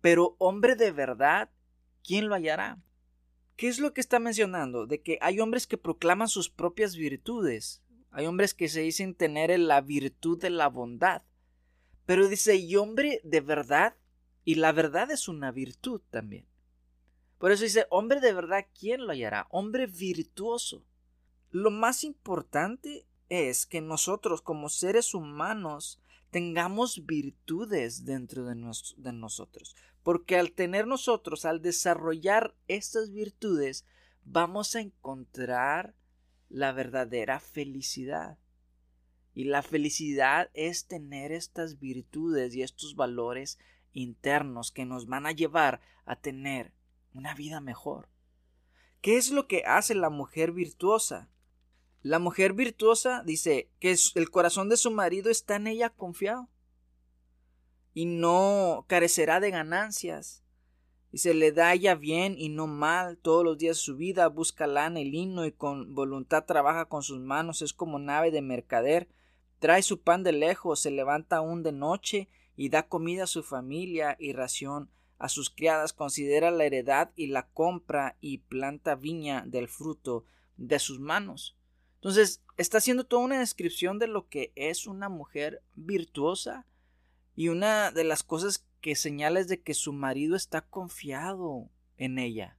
pero 0.00 0.34
hombre 0.38 0.74
de 0.74 0.90
verdad, 0.90 1.52
¿quién 2.02 2.28
lo 2.28 2.34
hallará? 2.34 2.82
¿Qué 3.54 3.68
es 3.68 3.78
lo 3.78 3.94
que 3.94 4.00
está 4.00 4.18
mencionando? 4.18 4.86
De 4.86 5.00
que 5.00 5.18
hay 5.20 5.38
hombres 5.38 5.68
que 5.68 5.78
proclaman 5.78 6.28
sus 6.28 6.50
propias 6.50 6.96
virtudes, 6.96 7.84
hay 8.10 8.26
hombres 8.26 8.54
que 8.54 8.68
se 8.68 8.80
dicen 8.80 9.14
tener 9.14 9.56
la 9.58 9.80
virtud 9.80 10.40
de 10.40 10.50
la 10.50 10.68
bondad, 10.68 11.22
pero 12.06 12.28
dice, 12.28 12.56
y 12.56 12.76
hombre 12.76 13.20
de 13.22 13.40
verdad, 13.40 13.96
y 14.44 14.56
la 14.56 14.72
verdad 14.72 15.10
es 15.10 15.28
una 15.28 15.52
virtud 15.52 16.00
también. 16.10 16.46
Por 17.38 17.52
eso 17.52 17.64
dice, 17.64 17.86
hombre 17.88 18.20
de 18.20 18.32
verdad, 18.32 18.66
¿quién 18.78 19.06
lo 19.06 19.12
hallará? 19.12 19.46
Hombre 19.50 19.86
virtuoso. 19.86 20.84
Lo 21.50 21.70
más 21.70 22.04
importante 22.04 23.06
es 23.28 23.64
que 23.64 23.80
nosotros 23.80 24.42
como 24.42 24.68
seres 24.68 25.14
humanos 25.14 26.00
tengamos 26.30 27.06
virtudes 27.06 28.04
dentro 28.04 28.44
de, 28.44 28.54
de, 28.96 29.12
nosotros. 29.12 29.76
Porque 30.02 30.36
al 30.36 30.52
tener 30.52 30.86
nosotros, 30.86 31.44
al 31.44 31.62
desarrollar 31.62 32.54
estas 32.68 33.10
virtudes, 33.10 33.86
vamos 34.24 34.74
a 34.76 34.80
encontrar 34.80 35.94
la 36.50 36.72
verdadera 36.72 37.40
felicidad. 37.40 38.38
Y 39.32 39.44
la 39.44 39.62
felicidad 39.62 40.50
es 40.52 40.86
tener 40.86 41.32
estas 41.32 41.78
virtudes 41.78 42.54
y 42.54 42.62
estos 42.62 42.96
valores 42.96 43.58
internos 43.92 44.70
que 44.70 44.84
nos 44.84 45.06
van 45.06 45.26
a 45.26 45.32
llevar 45.32 45.80
a 46.04 46.16
tener 46.16 46.74
una 47.14 47.34
vida 47.34 47.60
mejor. 47.60 48.08
¿Qué 49.00 49.16
es 49.16 49.30
lo 49.30 49.46
que 49.46 49.62
hace 49.64 49.94
la 49.94 50.10
mujer 50.10 50.52
virtuosa? 50.52 51.30
La 52.02 52.18
mujer 52.18 52.52
virtuosa 52.52 53.22
dice 53.24 53.70
que 53.78 53.96
el 54.14 54.30
corazón 54.30 54.68
de 54.68 54.76
su 54.76 54.90
marido 54.90 55.30
está 55.30 55.56
en 55.56 55.68
ella 55.68 55.90
confiado 55.90 56.48
y 57.94 58.06
no 58.06 58.84
carecerá 58.88 59.40
de 59.40 59.50
ganancias. 59.50 60.42
Y 61.12 61.18
se 61.18 61.34
le 61.34 61.52
da 61.52 61.72
ella 61.72 61.94
bien 61.94 62.36
y 62.38 62.48
no 62.48 62.66
mal 62.66 63.18
todos 63.18 63.44
los 63.44 63.58
días 63.58 63.76
de 63.76 63.82
su 63.82 63.96
vida, 63.96 64.28
busca 64.28 64.66
lana 64.66 65.00
y 65.00 65.10
lino 65.10 65.44
y 65.44 65.52
con 65.52 65.94
voluntad 65.94 66.44
trabaja 66.44 66.84
con 66.86 67.02
sus 67.02 67.18
manos, 67.18 67.62
es 67.62 67.72
como 67.72 67.98
nave 67.98 68.30
de 68.30 68.42
mercader, 68.42 69.08
trae 69.58 69.82
su 69.82 70.00
pan 70.02 70.22
de 70.22 70.32
lejos, 70.32 70.80
se 70.80 70.90
levanta 70.90 71.36
aún 71.38 71.62
de 71.62 71.72
noche 71.72 72.28
y 72.56 72.68
da 72.68 72.88
comida 72.88 73.24
a 73.24 73.26
su 73.26 73.42
familia 73.42 74.16
y 74.18 74.32
ración 74.32 74.90
a 75.18 75.28
sus 75.28 75.50
criadas, 75.50 75.92
considera 75.92 76.50
la 76.50 76.64
heredad 76.64 77.10
y 77.14 77.26
la 77.26 77.46
compra 77.48 78.16
y 78.20 78.38
planta 78.38 78.94
viña 78.94 79.44
del 79.46 79.68
fruto 79.68 80.24
de 80.56 80.78
sus 80.78 80.98
manos. 80.98 81.58
Entonces, 81.96 82.42
está 82.56 82.78
haciendo 82.78 83.04
toda 83.04 83.22
una 83.22 83.40
descripción 83.40 83.98
de 83.98 84.06
lo 84.06 84.28
que 84.28 84.52
es 84.56 84.86
una 84.86 85.10
mujer 85.10 85.62
virtuosa 85.74 86.66
y 87.36 87.48
una 87.48 87.90
de 87.90 88.04
las 88.04 88.22
cosas 88.22 88.66
que 88.80 88.94
señala 88.94 89.40
es 89.40 89.48
de 89.48 89.62
que 89.62 89.74
su 89.74 89.92
marido 89.92 90.36
está 90.36 90.62
confiado 90.62 91.70
en 91.96 92.18
ella. 92.18 92.56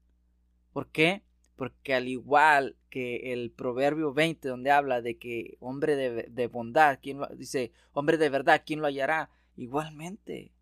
¿Por 0.74 0.88
qué? 0.90 1.24
Porque 1.56 1.94
al 1.94 2.08
igual 2.08 2.78
que 2.90 3.34
el 3.34 3.52
Proverbio 3.52 4.14
20, 4.14 4.48
donde 4.48 4.72
habla 4.72 5.02
de 5.02 5.18
que 5.18 5.58
hombre 5.60 5.96
de, 5.96 6.48
bondad, 6.48 7.00
¿quién 7.02 7.20
lo, 7.20 7.28
dice 7.28 7.72
hombre 7.94 8.18
de 8.18 8.30
verdad, 8.30 8.64
¿quién 8.66 8.82
lo 8.82 8.88
hallará? 8.88 9.30
Igualmente, 9.56 10.54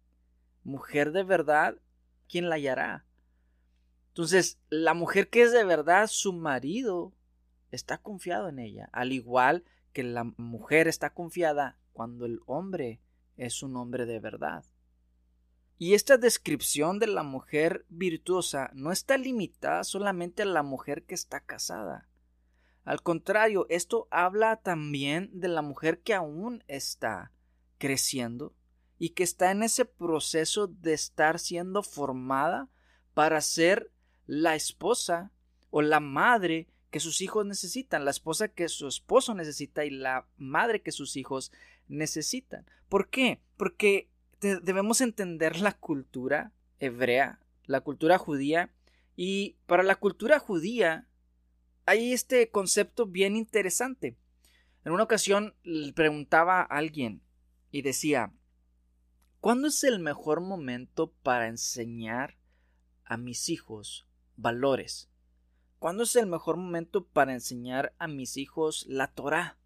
mujer 0.63 1.11
de 1.11 1.23
verdad 1.23 1.77
¿quién 2.29 2.47
la 2.47 2.55
hallará? 2.55 3.05
Entonces, 4.09 4.59
la 4.69 4.93
mujer 4.93 5.29
que 5.29 5.41
es 5.41 5.51
de 5.51 5.65
verdad 5.65 6.07
su 6.07 6.31
marido 6.31 7.13
está 7.71 7.97
confiado 7.97 8.47
en 8.47 8.59
ella, 8.59 8.89
al 8.93 9.11
igual 9.11 9.65
que 9.91 10.03
la 10.03 10.23
mujer 10.23 10.87
está 10.87 11.13
confiada 11.13 11.77
cuando 11.91 12.25
el 12.25 12.39
hombre 12.45 13.01
es 13.35 13.63
un 13.63 13.75
hombre 13.75 14.05
de 14.05 14.19
verdad. 14.19 14.63
Y 15.81 15.93
esta 15.93 16.17
descripción 16.17 16.99
de 16.99 17.07
la 17.07 17.23
mujer 17.23 17.85
virtuosa 17.87 18.69
no 18.73 18.91
está 18.91 19.17
limitada 19.17 19.85
solamente 19.85 20.43
a 20.43 20.45
la 20.45 20.61
mujer 20.61 21.05
que 21.05 21.15
está 21.15 21.39
casada. 21.39 22.09
Al 22.83 23.01
contrario, 23.01 23.65
esto 23.69 24.09
habla 24.11 24.57
también 24.57 25.31
de 25.33 25.47
la 25.47 25.61
mujer 25.61 26.01
que 26.01 26.13
aún 26.13 26.65
está 26.67 27.31
creciendo, 27.77 28.53
y 28.97 29.11
que 29.11 29.23
está 29.23 29.51
en 29.51 29.63
ese 29.63 29.85
proceso 29.85 30.67
de 30.67 30.93
estar 30.93 31.39
siendo 31.39 31.81
formada 31.81 32.67
para 33.13 33.39
ser 33.39 33.89
la 34.27 34.55
esposa 34.55 35.31
o 35.69 35.81
la 35.81 36.01
madre 36.01 36.67
que 36.91 36.99
sus 36.99 37.21
hijos 37.21 37.45
necesitan, 37.45 38.03
la 38.03 38.11
esposa 38.11 38.49
que 38.49 38.67
su 38.67 38.87
esposo 38.87 39.33
necesita 39.33 39.85
y 39.85 39.91
la 39.91 40.27
madre 40.35 40.81
que 40.81 40.91
sus 40.91 41.15
hijos 41.15 41.53
necesitan. 41.87 42.65
¿Por 42.89 43.09
qué? 43.09 43.41
Porque 43.55 44.09
debemos 44.39 45.01
entender 45.01 45.59
la 45.59 45.73
cultura 45.73 46.53
hebrea, 46.79 47.39
la 47.65 47.81
cultura 47.81 48.17
judía, 48.17 48.73
y 49.15 49.57
para 49.65 49.83
la 49.83 49.95
cultura 49.95 50.39
judía 50.39 51.07
hay 51.85 52.13
este 52.13 52.49
concepto 52.49 53.05
bien 53.05 53.35
interesante. 53.35 54.17
En 54.85 54.93
una 54.93 55.03
ocasión 55.03 55.55
le 55.63 55.91
preguntaba 55.93 56.61
a 56.61 56.63
alguien 56.63 57.21
y 57.71 57.81
decía, 57.81 58.33
¿Cuándo 59.39 59.69
es 59.69 59.85
el 59.85 59.99
mejor 59.99 60.41
momento 60.41 61.13
para 61.23 61.47
enseñar 61.47 62.37
a 63.05 63.15
mis 63.15 63.47
hijos 63.47 64.05
valores? 64.35 65.09
¿Cuándo 65.79 66.03
es 66.03 66.13
el 66.17 66.27
mejor 66.27 66.57
momento 66.57 67.05
para 67.05 67.31
enseñar 67.31 67.95
a 67.99 68.09
mis 68.09 68.35
hijos 68.35 68.85
la 68.89 69.07
Torah? 69.07 69.57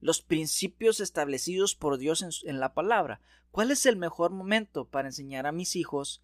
Los 0.00 0.20
principios 0.20 1.00
establecidos 1.00 1.74
por 1.74 1.96
Dios 1.96 2.42
en, 2.44 2.60
la 2.60 2.74
palabra. 2.74 3.22
¿Cuál 3.50 3.70
es 3.70 3.86
el 3.86 3.96
mejor 3.96 4.30
momento 4.30 4.84
para 4.84 5.08
enseñar 5.08 5.46
a 5.46 5.52
mis 5.52 5.76
hijos 5.76 6.22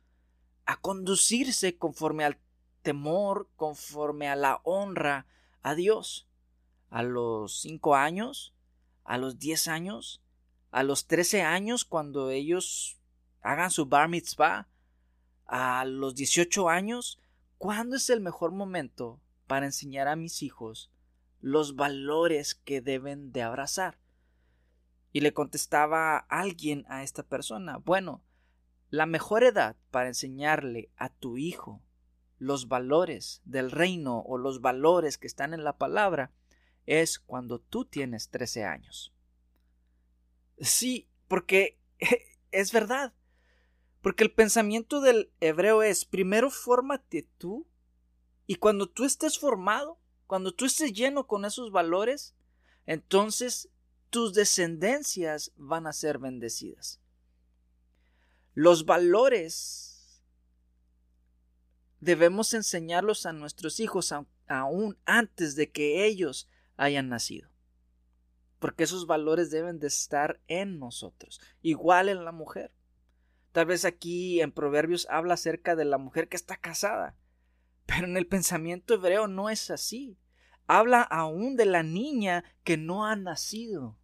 a 0.64 0.80
conducirse 0.80 1.76
conforme 1.76 2.24
al 2.24 2.38
temor, 2.82 3.48
conforme 3.56 4.28
a 4.28 4.36
la 4.36 4.60
honra 4.64 5.26
a 5.62 5.74
Dios? 5.74 6.28
¿A 6.90 7.02
los 7.02 7.60
cinco 7.60 7.96
años? 7.96 8.54
¿A 9.04 9.18
los 9.18 9.38
diez 9.38 9.68
años? 9.68 10.22
a 10.76 10.82
los 10.82 11.06
13 11.06 11.40
años 11.40 11.86
cuando 11.86 12.28
ellos 12.28 12.98
hagan 13.40 13.70
su 13.70 13.86
bar 13.86 14.10
mitzvah, 14.10 14.68
a 15.46 15.86
los 15.86 16.14
18 16.14 16.68
años, 16.68 17.18
¿cuándo 17.56 17.96
es 17.96 18.10
el 18.10 18.20
mejor 18.20 18.52
momento 18.52 19.18
para 19.46 19.64
enseñar 19.64 20.06
a 20.06 20.16
mis 20.16 20.42
hijos 20.42 20.90
los 21.40 21.76
valores 21.76 22.54
que 22.54 22.82
deben 22.82 23.32
de 23.32 23.42
abrazar? 23.42 23.98
Y 25.16 25.20
le 25.20 25.32
contestaba 25.32 26.18
alguien 26.28 26.84
a 26.90 27.02
esta 27.02 27.22
persona, 27.22 27.78
bueno, 27.78 28.22
la 28.90 29.06
mejor 29.06 29.44
edad 29.44 29.74
para 29.90 30.08
enseñarle 30.08 30.90
a 30.98 31.08
tu 31.08 31.38
hijo 31.38 31.82
los 32.36 32.68
valores 32.68 33.40
del 33.46 33.70
reino 33.70 34.18
o 34.18 34.36
los 34.36 34.60
valores 34.60 35.16
que 35.16 35.26
están 35.26 35.54
en 35.54 35.64
la 35.64 35.78
palabra 35.78 36.32
es 36.84 37.18
cuando 37.18 37.60
tú 37.60 37.86
tienes 37.86 38.28
13 38.28 38.64
años. 38.64 39.14
Sí, 40.58 41.08
porque 41.28 41.80
es 42.50 42.70
verdad. 42.70 43.14
Porque 44.02 44.22
el 44.22 44.32
pensamiento 44.32 45.00
del 45.00 45.32
hebreo 45.40 45.82
es, 45.82 46.04
primero 46.04 46.50
fórmate 46.50 47.26
tú, 47.38 47.66
y 48.46 48.56
cuando 48.56 48.86
tú 48.86 49.06
estés 49.06 49.38
formado, 49.38 49.98
cuando 50.26 50.52
tú 50.52 50.66
estés 50.66 50.92
lleno 50.92 51.26
con 51.26 51.46
esos 51.46 51.72
valores, 51.72 52.36
entonces 52.84 53.70
tus 54.16 54.32
descendencias 54.32 55.52
van 55.56 55.86
a 55.86 55.92
ser 55.92 56.18
bendecidas. 56.18 57.02
Los 58.54 58.86
valores 58.86 60.22
debemos 62.00 62.54
enseñarlos 62.54 63.26
a 63.26 63.34
nuestros 63.34 63.78
hijos 63.78 64.14
aún 64.46 64.98
antes 65.04 65.54
de 65.54 65.70
que 65.70 66.06
ellos 66.06 66.48
hayan 66.78 67.10
nacido. 67.10 67.50
Porque 68.58 68.84
esos 68.84 69.06
valores 69.06 69.50
deben 69.50 69.80
de 69.80 69.88
estar 69.88 70.40
en 70.48 70.78
nosotros, 70.78 71.38
igual 71.60 72.08
en 72.08 72.24
la 72.24 72.32
mujer. 72.32 72.72
Tal 73.52 73.66
vez 73.66 73.84
aquí 73.84 74.40
en 74.40 74.50
Proverbios 74.50 75.06
habla 75.10 75.34
acerca 75.34 75.76
de 75.76 75.84
la 75.84 75.98
mujer 75.98 76.30
que 76.30 76.38
está 76.38 76.56
casada, 76.56 77.18
pero 77.84 78.06
en 78.06 78.16
el 78.16 78.26
pensamiento 78.26 78.94
hebreo 78.94 79.28
no 79.28 79.50
es 79.50 79.70
así. 79.70 80.16
Habla 80.66 81.02
aún 81.02 81.54
de 81.54 81.66
la 81.66 81.82
niña 81.82 82.44
que 82.64 82.78
no 82.78 83.04
ha 83.04 83.14
nacido. 83.14 83.98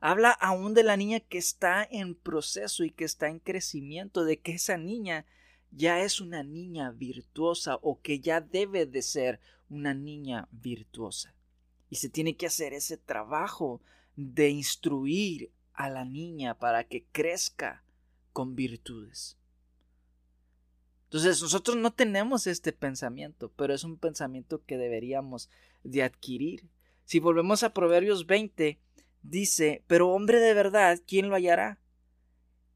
Habla 0.00 0.30
aún 0.30 0.72
de 0.72 0.82
la 0.82 0.96
niña 0.96 1.20
que 1.20 1.38
está 1.38 1.86
en 1.90 2.14
proceso 2.14 2.84
y 2.84 2.90
que 2.90 3.04
está 3.04 3.28
en 3.28 3.38
crecimiento, 3.38 4.24
de 4.24 4.38
que 4.38 4.52
esa 4.52 4.78
niña 4.78 5.26
ya 5.70 6.02
es 6.02 6.20
una 6.20 6.42
niña 6.42 6.90
virtuosa 6.90 7.78
o 7.82 8.00
que 8.00 8.20
ya 8.20 8.40
debe 8.40 8.86
de 8.86 9.02
ser 9.02 9.40
una 9.68 9.94
niña 9.94 10.48
virtuosa. 10.50 11.34
Y 11.90 11.96
se 11.96 12.08
tiene 12.08 12.36
que 12.36 12.46
hacer 12.46 12.72
ese 12.72 12.96
trabajo 12.96 13.82
de 14.16 14.48
instruir 14.48 15.50
a 15.74 15.90
la 15.90 16.04
niña 16.04 16.58
para 16.58 16.84
que 16.84 17.04
crezca 17.12 17.82
con 18.32 18.54
virtudes. 18.54 19.36
Entonces 21.04 21.42
nosotros 21.42 21.76
no 21.76 21.92
tenemos 21.92 22.46
este 22.46 22.72
pensamiento, 22.72 23.52
pero 23.56 23.74
es 23.74 23.82
un 23.82 23.96
pensamiento 23.96 24.62
que 24.64 24.78
deberíamos 24.78 25.50
de 25.82 26.04
adquirir. 26.04 26.68
Si 27.04 27.18
volvemos 27.18 27.64
a 27.64 27.74
Proverbios 27.74 28.26
20, 28.26 28.78
dice, 29.22 29.84
pero 29.86 30.10
hombre 30.10 30.40
de 30.40 30.54
verdad, 30.54 31.00
¿quién 31.06 31.28
lo 31.28 31.36
hallará? 31.36 31.80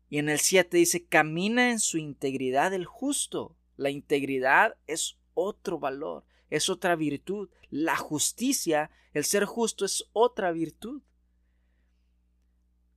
Y 0.08 0.18
en 0.18 0.28
el 0.28 0.38
7 0.38 0.76
dice, 0.76 1.04
camina 1.04 1.70
en 1.70 1.80
su 1.80 1.98
integridad 1.98 2.72
el 2.72 2.84
justo. 2.84 3.56
La 3.76 3.90
integridad 3.90 4.76
es 4.86 5.18
otro 5.34 5.78
valor, 5.78 6.24
es 6.50 6.68
otra 6.68 6.94
virtud. 6.94 7.48
La 7.70 7.96
justicia, 7.96 8.90
el 9.12 9.24
ser 9.24 9.44
justo, 9.44 9.84
es 9.84 10.08
otra 10.12 10.52
virtud. 10.52 11.02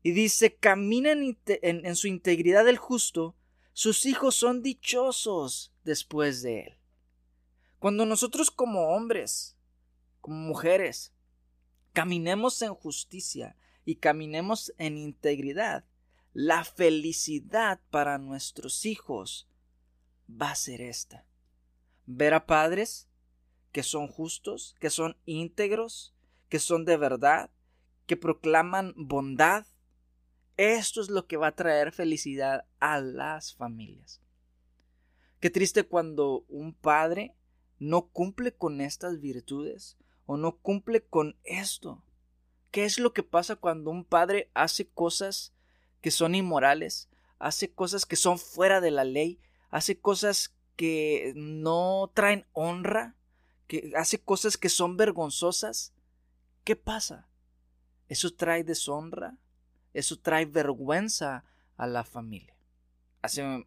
Y 0.03 0.11
dice, 0.11 0.55
camina 0.55 1.11
en, 1.11 1.37
en 1.61 1.95
su 1.95 2.07
integridad 2.07 2.67
el 2.67 2.77
justo, 2.77 3.35
sus 3.73 4.05
hijos 4.05 4.35
son 4.35 4.61
dichosos 4.61 5.73
después 5.83 6.41
de 6.41 6.61
él. 6.61 6.77
Cuando 7.79 8.05
nosotros 8.05 8.51
como 8.51 8.95
hombres, 8.95 9.57
como 10.21 10.37
mujeres, 10.37 11.13
caminemos 11.97 12.61
en 12.61 12.75
justicia 12.75 13.55
y 13.83 13.95
caminemos 13.95 14.71
en 14.77 14.99
integridad, 14.99 15.83
la 16.31 16.63
felicidad 16.63 17.81
para 17.89 18.19
nuestros 18.19 18.85
hijos 18.85 19.49
va 20.29 20.51
a 20.51 20.55
ser 20.55 20.79
esta. 20.79 21.25
Ver 22.05 22.35
a 22.35 22.45
padres 22.45 23.09
que 23.71 23.81
son 23.81 24.07
justos, 24.09 24.75
que 24.79 24.91
son 24.91 25.17
íntegros, 25.25 26.13
que 26.49 26.59
son 26.59 26.85
de 26.85 26.97
verdad, 26.97 27.49
que 28.05 28.15
proclaman 28.15 28.93
bondad, 28.95 29.65
esto 30.55 31.01
es 31.01 31.09
lo 31.09 31.25
que 31.25 31.37
va 31.37 31.47
a 31.47 31.55
traer 31.55 31.91
felicidad 31.91 32.67
a 32.79 33.01
las 33.01 33.55
familias. 33.55 34.21
Qué 35.39 35.49
triste 35.49 35.83
cuando 35.83 36.45
un 36.47 36.75
padre 36.75 37.35
no 37.79 38.09
cumple 38.09 38.53
con 38.53 38.81
estas 38.81 39.19
virtudes 39.19 39.97
o 40.27 40.37
no 40.37 40.57
cumple 40.57 41.03
con 41.03 41.35
esto. 41.43 42.03
¿Qué 42.69 42.85
es 42.85 42.99
lo 42.99 43.13
que 43.13 43.23
pasa 43.23 43.55
cuando 43.55 43.89
un 43.89 44.05
padre 44.05 44.51
hace 44.53 44.87
cosas 44.87 45.53
que 46.01 46.11
son 46.11 46.35
inmorales, 46.35 47.09
hace 47.39 47.71
cosas 47.71 48.05
que 48.05 48.15
son 48.15 48.37
fuera 48.37 48.79
de 48.79 48.91
la 48.91 49.03
ley, 49.03 49.39
hace 49.71 49.99
cosas 49.99 50.55
que 50.75 51.33
no 51.35 52.11
traen 52.13 52.45
honra, 52.53 53.15
que 53.65 53.93
hace 53.95 54.19
cosas 54.19 54.57
que 54.57 54.69
son 54.69 54.95
vergonzosas? 54.95 55.95
¿Qué 56.63 56.75
pasa? 56.75 57.27
¿Eso 58.07 58.35
trae 58.35 58.63
deshonra? 58.63 59.39
eso 59.97 60.19
trae 60.19 60.45
vergüenza 60.45 61.43
a 61.75 61.87
la 61.87 62.03
familia. 62.03 62.55
Hace 63.23 63.65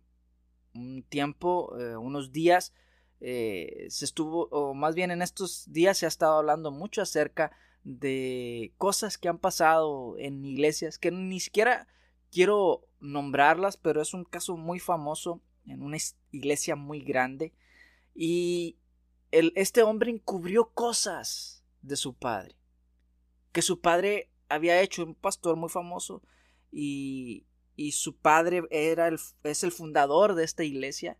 un 0.74 1.02
tiempo, 1.08 1.76
eh, 1.76 1.96
unos 1.96 2.30
días, 2.30 2.72
eh, 3.20 3.86
se 3.90 4.04
estuvo, 4.04 4.48
o 4.50 4.74
más 4.74 4.94
bien 4.94 5.10
en 5.10 5.22
estos 5.22 5.70
días 5.70 5.98
se 5.98 6.06
ha 6.06 6.08
estado 6.08 6.38
hablando 6.38 6.70
mucho 6.70 7.02
acerca 7.02 7.52
de 7.84 8.72
cosas 8.78 9.18
que 9.18 9.28
han 9.28 9.38
pasado 9.38 10.16
en 10.18 10.44
iglesias 10.44 10.98
que 10.98 11.10
ni 11.10 11.40
siquiera 11.40 11.86
quiero 12.30 12.86
nombrarlas, 13.00 13.76
pero 13.76 14.00
es 14.00 14.14
un 14.14 14.24
caso 14.24 14.56
muy 14.56 14.78
famoso 14.78 15.42
en 15.66 15.82
una 15.82 15.98
iglesia 16.30 16.76
muy 16.76 17.00
grande 17.00 17.52
y 18.14 18.78
el, 19.30 19.52
este 19.54 19.82
hombre 19.82 20.10
encubrió 20.10 20.70
cosas 20.70 21.64
de 21.82 21.96
su 21.96 22.14
padre 22.14 22.56
que 23.52 23.62
su 23.62 23.80
padre 23.80 24.30
había 24.48 24.80
hecho 24.80 25.04
un 25.04 25.14
pastor 25.14 25.56
muy 25.56 25.68
famoso 25.68 26.22
y, 26.70 27.46
y 27.76 27.92
su 27.92 28.16
padre 28.16 28.62
era 28.70 29.08
el, 29.08 29.18
es 29.44 29.64
el 29.64 29.72
fundador 29.72 30.34
de 30.34 30.44
esta 30.44 30.64
iglesia 30.64 31.18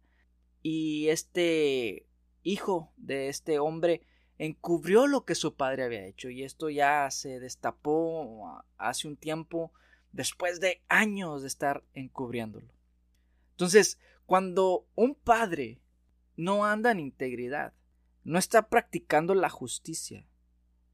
y 0.63 1.09
este 1.09 2.07
hijo 2.43 2.93
de 2.97 3.29
este 3.29 3.59
hombre 3.59 4.03
encubrió 4.39 5.07
lo 5.07 5.25
que 5.25 5.35
su 5.35 5.55
padre 5.55 5.85
había 5.85 6.07
hecho 6.07 6.31
y 6.31 6.43
esto 6.43 6.71
ya 6.71 7.11
se 7.11 7.41
destapó 7.41 8.63
hace 8.79 9.07
un 9.07 9.17
tiempo 9.17 9.73
después 10.13 10.61
de 10.61 10.83
años 10.89 11.43
de 11.43 11.49
estar 11.49 11.85
encubriéndolo. 11.93 12.73
Entonces, 13.51 13.99
cuando 14.25 14.87
un 14.95 15.15
padre 15.15 15.81
no 16.37 16.65
anda 16.65 16.91
en 16.91 17.01
integridad, 17.01 17.75
no 18.25 18.39
está 18.39 18.69
practicando 18.69 19.35
la 19.35 19.51
justicia 19.51 20.27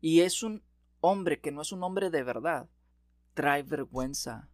y 0.01 0.21
es 0.21 0.43
un 0.43 0.65
hombre 1.01 1.41
que 1.41 1.53
no 1.53 1.63
es 1.63 1.73
un 1.73 1.83
hombre 1.85 2.11
de 2.11 2.23
verdad 2.23 2.69
trae 3.35 3.63
vergüenza 3.63 4.49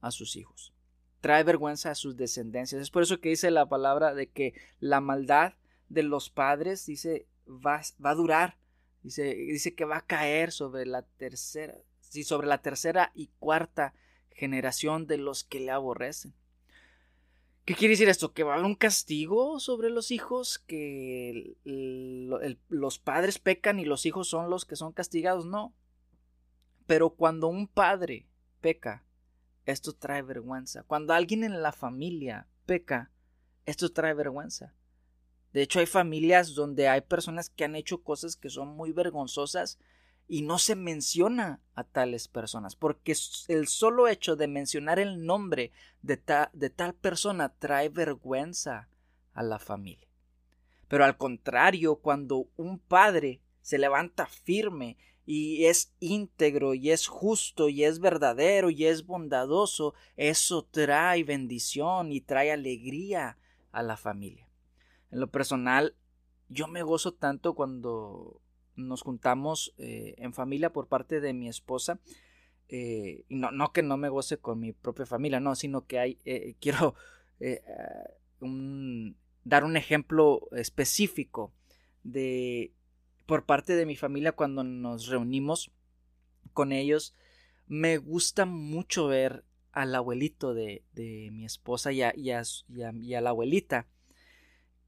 a 0.00 0.10
sus 0.10 0.36
hijos, 0.36 0.72
trae 1.20 1.44
vergüenza 1.44 1.90
a 1.90 1.94
sus 1.94 2.16
descendencias. 2.16 2.80
Es 2.80 2.90
por 2.90 3.02
eso 3.02 3.20
que 3.20 3.30
dice 3.30 3.50
la 3.50 3.68
palabra 3.68 4.14
de 4.14 4.28
que 4.28 4.54
la 4.80 5.00
maldad 5.00 5.54
de 5.88 6.02
los 6.02 6.30
padres, 6.30 6.86
dice, 6.86 7.26
va, 7.46 7.80
va 8.04 8.10
a 8.10 8.14
durar, 8.14 8.58
dice, 9.02 9.34
dice 9.34 9.74
que 9.74 9.84
va 9.84 9.98
a 9.98 10.06
caer 10.06 10.52
sobre 10.52 10.86
la 10.86 11.02
tercera, 11.02 11.74
sí, 12.00 12.24
sobre 12.24 12.46
la 12.46 12.62
tercera 12.62 13.10
y 13.14 13.30
cuarta 13.38 13.94
generación 14.30 15.06
de 15.06 15.18
los 15.18 15.44
que 15.44 15.60
le 15.60 15.70
aborrecen. 15.70 16.34
¿Qué 17.64 17.74
quiere 17.74 17.92
decir 17.92 18.08
esto? 18.08 18.32
¿Que 18.32 18.44
va 18.44 18.52
a 18.52 18.54
haber 18.54 18.64
un 18.64 18.74
castigo 18.74 19.60
sobre 19.60 19.90
los 19.90 20.10
hijos? 20.10 20.58
¿Que 20.58 21.54
los 21.64 22.98
padres 22.98 23.38
pecan 23.38 23.78
y 23.78 23.84
los 23.84 24.06
hijos 24.06 24.26
son 24.26 24.48
los 24.48 24.64
que 24.64 24.74
son 24.74 24.94
castigados? 24.94 25.44
No. 25.44 25.74
Pero 26.86 27.10
cuando 27.10 27.48
un 27.48 27.68
padre 27.68 28.26
peca, 28.62 29.04
esto 29.72 29.92
trae 29.92 30.22
vergüenza. 30.22 30.82
Cuando 30.84 31.12
alguien 31.12 31.44
en 31.44 31.62
la 31.62 31.72
familia 31.72 32.46
peca, 32.66 33.10
esto 33.66 33.92
trae 33.92 34.14
vergüenza. 34.14 34.74
De 35.52 35.62
hecho, 35.62 35.80
hay 35.80 35.86
familias 35.86 36.54
donde 36.54 36.88
hay 36.88 37.02
personas 37.02 37.50
que 37.50 37.64
han 37.64 37.76
hecho 37.76 38.02
cosas 38.02 38.36
que 38.36 38.50
son 38.50 38.68
muy 38.68 38.92
vergonzosas 38.92 39.78
y 40.26 40.42
no 40.42 40.58
se 40.58 40.74
menciona 40.74 41.60
a 41.74 41.84
tales 41.84 42.28
personas, 42.28 42.76
porque 42.76 43.14
el 43.48 43.66
solo 43.66 44.08
hecho 44.08 44.36
de 44.36 44.46
mencionar 44.46 44.98
el 44.98 45.24
nombre 45.24 45.72
de, 46.02 46.20
de 46.52 46.70
tal 46.70 46.94
persona 46.94 47.54
trae 47.58 47.88
vergüenza 47.88 48.88
a 49.32 49.42
la 49.42 49.58
familia. 49.58 50.08
Pero 50.86 51.04
al 51.04 51.16
contrario, 51.16 51.96
cuando 51.96 52.48
un 52.56 52.78
padre 52.78 53.40
se 53.60 53.78
levanta 53.78 54.26
firme 54.26 54.96
y 55.30 55.66
es 55.66 55.92
íntegro 56.00 56.72
y 56.72 56.90
es 56.90 57.06
justo 57.06 57.68
y 57.68 57.84
es 57.84 58.00
verdadero 58.00 58.70
y 58.70 58.86
es 58.86 59.04
bondadoso, 59.04 59.92
eso 60.16 60.66
trae 60.70 61.22
bendición 61.22 62.12
y 62.12 62.22
trae 62.22 62.50
alegría 62.50 63.36
a 63.70 63.82
la 63.82 63.98
familia. 63.98 64.48
En 65.10 65.20
lo 65.20 65.30
personal, 65.30 65.94
yo 66.48 66.66
me 66.66 66.82
gozo 66.82 67.12
tanto 67.12 67.54
cuando 67.54 68.40
nos 68.74 69.02
juntamos 69.02 69.74
eh, 69.76 70.14
en 70.16 70.32
familia 70.32 70.72
por 70.72 70.88
parte 70.88 71.20
de 71.20 71.34
mi 71.34 71.46
esposa. 71.46 72.00
Eh, 72.70 73.26
y 73.28 73.34
no, 73.34 73.50
no, 73.50 73.74
que 73.74 73.82
no 73.82 73.98
me 73.98 74.08
goce 74.08 74.38
con 74.38 74.58
mi 74.58 74.72
propia 74.72 75.04
familia, 75.04 75.40
no, 75.40 75.54
sino 75.56 75.86
que 75.86 75.98
hay, 75.98 76.18
eh, 76.24 76.54
quiero 76.60 76.94
dar 79.44 79.64
un 79.64 79.76
ejemplo 79.76 80.48
específico 80.52 81.52
de 82.02 82.72
por 83.28 83.44
parte 83.44 83.76
de 83.76 83.84
mi 83.84 83.94
familia 83.94 84.32
cuando 84.32 84.64
nos 84.64 85.08
reunimos 85.08 85.70
con 86.54 86.72
ellos, 86.72 87.12
me 87.66 87.98
gusta 87.98 88.46
mucho 88.46 89.06
ver 89.06 89.44
al 89.70 89.94
abuelito 89.94 90.54
de, 90.54 90.82
mi 90.96 91.44
esposa 91.44 91.92
y 91.92 92.00
a, 92.00 92.14
y, 92.16 92.30
a, 92.30 93.20
la 93.20 93.28
abuelita. 93.28 93.86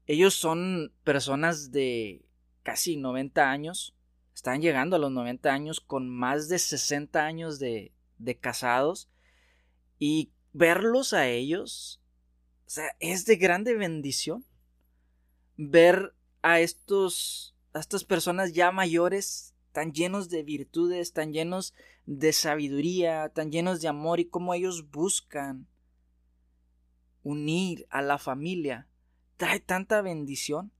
Ellos 0.07 0.33
son 0.33 0.91
personas 1.03 1.71
de, 1.71 2.25
casi 2.63 2.97
90 2.97 3.47
años, 3.47 3.95
están 4.33 4.59
llegando 4.59 4.95
a 4.95 4.99
los 4.99 5.11
90 5.11 5.53
años 5.53 5.79
con 5.79 6.09
más 6.09 6.49
de 6.49 6.57
60 6.57 7.23
años 7.23 7.59
de, 7.59 7.93
de 8.17 8.39
casados 8.39 9.07
y 9.99 10.31
verlos 10.51 11.13
a 11.13 11.27
ellos, 11.27 12.01
o 12.65 12.71
sea, 12.71 12.95
es 12.99 13.27
de 13.27 13.35
grande 13.35 13.75
bendición 13.75 14.43
ver 15.57 16.15
a 16.41 16.59
estos, 16.59 17.55
a 17.73 17.79
estas 17.79 18.03
personas 18.03 18.53
ya 18.53 18.71
mayores 18.71 19.55
tan 19.71 19.93
llenos 19.93 20.29
de 20.29 20.43
virtudes, 20.43 21.13
tan 21.13 21.33
llenos 21.33 21.73
de 22.05 22.33
sabiduría, 22.33 23.29
tan 23.29 23.51
llenos 23.51 23.81
de 23.81 23.87
amor 23.87 24.19
y 24.19 24.25
cómo 24.25 24.53
ellos 24.53 24.89
buscan 24.91 25.67
unir 27.23 27.87
a 27.89 28.01
la 28.01 28.17
familia. 28.17 28.87
Trae 29.37 29.59
tanta 29.59 30.01
bendición. 30.01 30.71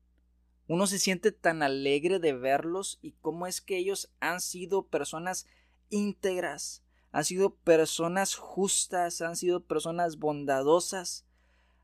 Uno 0.67 0.87
se 0.87 0.99
siente 0.99 1.31
tan 1.31 1.63
alegre 1.63 2.19
de 2.19 2.33
verlos 2.33 2.99
y 3.01 3.13
cómo 3.13 3.47
es 3.47 3.61
que 3.61 3.77
ellos 3.77 4.11
han 4.19 4.41
sido 4.41 4.87
personas 4.87 5.45
íntegras, 5.89 6.83
han 7.11 7.25
sido 7.25 7.55
personas 7.55 8.35
justas, 8.35 9.21
han 9.21 9.35
sido 9.35 9.65
personas 9.65 10.17
bondadosas, 10.17 11.25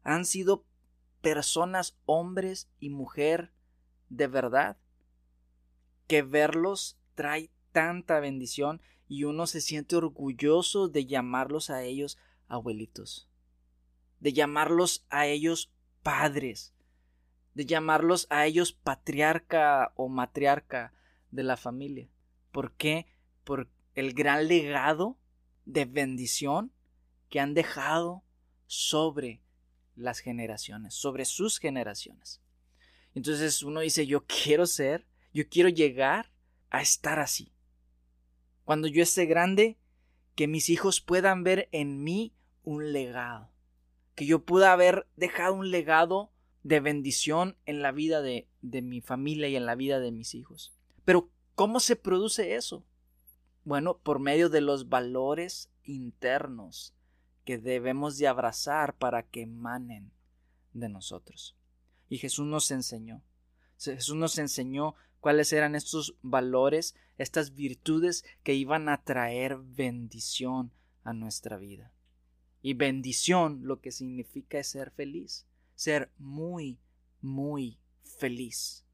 han 0.04 0.26
sido 0.26 0.66
personas, 1.22 1.98
hombres 2.06 2.70
y 2.80 2.90
mujer 2.90 3.52
de 4.10 4.28
verdad, 4.28 4.78
que 6.08 6.22
verlos 6.22 6.98
trae 7.16 7.50
tanta 7.72 8.20
bendición 8.20 8.82
y 9.08 9.24
uno 9.24 9.48
se 9.48 9.62
siente 9.62 9.96
orgulloso 9.96 10.88
de 10.88 11.06
llamarlos 11.06 11.70
a 11.70 11.84
ellos 11.84 12.18
abuelitos, 12.48 13.30
de 14.20 14.34
llamarlos 14.34 15.06
a 15.10 15.28
ellos 15.28 15.72
padres, 16.04 16.74
de 17.54 17.66
llamarlos 17.66 18.28
a 18.30 18.46
ellos 18.46 18.72
patriarca 18.72 19.94
o 19.96 20.10
matriarca 20.10 20.94
de 21.32 21.44
la 21.44 21.58
familia. 21.58 22.10
¿Por 22.52 22.74
qué? 22.74 23.08
Por 23.44 23.70
el 23.96 24.14
gran 24.14 24.48
legado 24.48 25.18
de 25.66 25.86
bendición 25.86 26.72
que 27.30 27.40
han 27.40 27.54
dejado 27.54 28.24
sobre 28.68 29.42
las 29.96 30.20
generaciones, 30.20 30.94
sobre 30.94 31.26
sus 31.26 31.60
generaciones. 31.60 32.42
Entonces 33.16 33.64
uno 33.64 33.80
dice, 33.80 34.06
yo 34.06 34.26
quiero 34.26 34.66
ser, 34.68 35.08
yo 35.38 35.48
quiero 35.48 35.70
llegar 35.70 36.32
a 36.72 36.82
estar 36.82 37.20
así. 37.20 37.54
Cuando 38.66 38.88
yo 38.88 39.04
esté 39.04 39.28
grande, 39.28 39.78
que 40.34 40.48
mis 40.48 40.68
hijos 40.70 41.00
puedan 41.00 41.44
ver 41.44 41.70
en 41.72 42.04
mí 42.04 42.34
un 42.64 42.92
legado, 42.92 43.52
que 44.16 44.26
yo 44.26 44.46
pueda 44.46 44.74
haber 44.74 45.08
dejado 45.16 45.54
un 45.54 45.70
legado 45.70 46.32
de 46.64 46.80
bendición 46.80 47.56
en 47.68 47.84
la 47.84 47.92
vida 47.92 48.24
de, 48.24 48.50
de 48.64 48.82
mi 48.82 49.00
familia 49.00 49.48
y 49.48 49.56
en 49.56 49.68
la 49.68 49.76
vida 49.76 50.00
de 50.00 50.12
mis 50.12 50.34
hijos. 50.34 50.74
Pero, 51.06 51.30
¿cómo 51.54 51.80
se 51.80 51.96
produce 51.96 52.56
eso? 52.56 52.84
Bueno, 53.64 54.00
por 54.00 54.18
medio 54.18 54.50
de 54.50 54.62
los 54.62 54.90
valores 54.90 55.70
internos 55.84 56.96
que 57.46 57.60
debemos 57.60 58.18
de 58.18 58.28
abrazar 58.28 58.98
para 58.98 59.22
que 59.22 59.44
emanen 59.44 60.12
de 60.74 60.90
nosotros. 60.90 61.56
Y 62.10 62.18
Jesús 62.18 62.48
nos 62.48 62.72
enseñó. 62.72 63.22
Jesús 63.78 64.16
nos 64.16 64.38
enseñó 64.40 64.96
cuáles 65.20 65.52
eran 65.54 65.76
estos 65.76 66.16
valores, 66.22 66.96
estas 67.18 67.54
virtudes 67.54 68.24
que 68.44 68.54
iban 68.54 68.90
a 68.90 69.04
traer 69.04 69.58
bendición 69.58 70.72
a 71.04 71.14
nuestra 71.14 71.58
vida. 71.58 71.94
Y 72.62 72.74
bendición 72.74 73.62
lo 73.64 73.80
que 73.80 73.92
significa 73.92 74.60
es 74.60 74.68
ser 74.68 74.92
feliz, 74.92 75.46
ser 75.76 76.12
muy, 76.18 76.80
muy 77.22 77.80
feliz. 78.04 78.86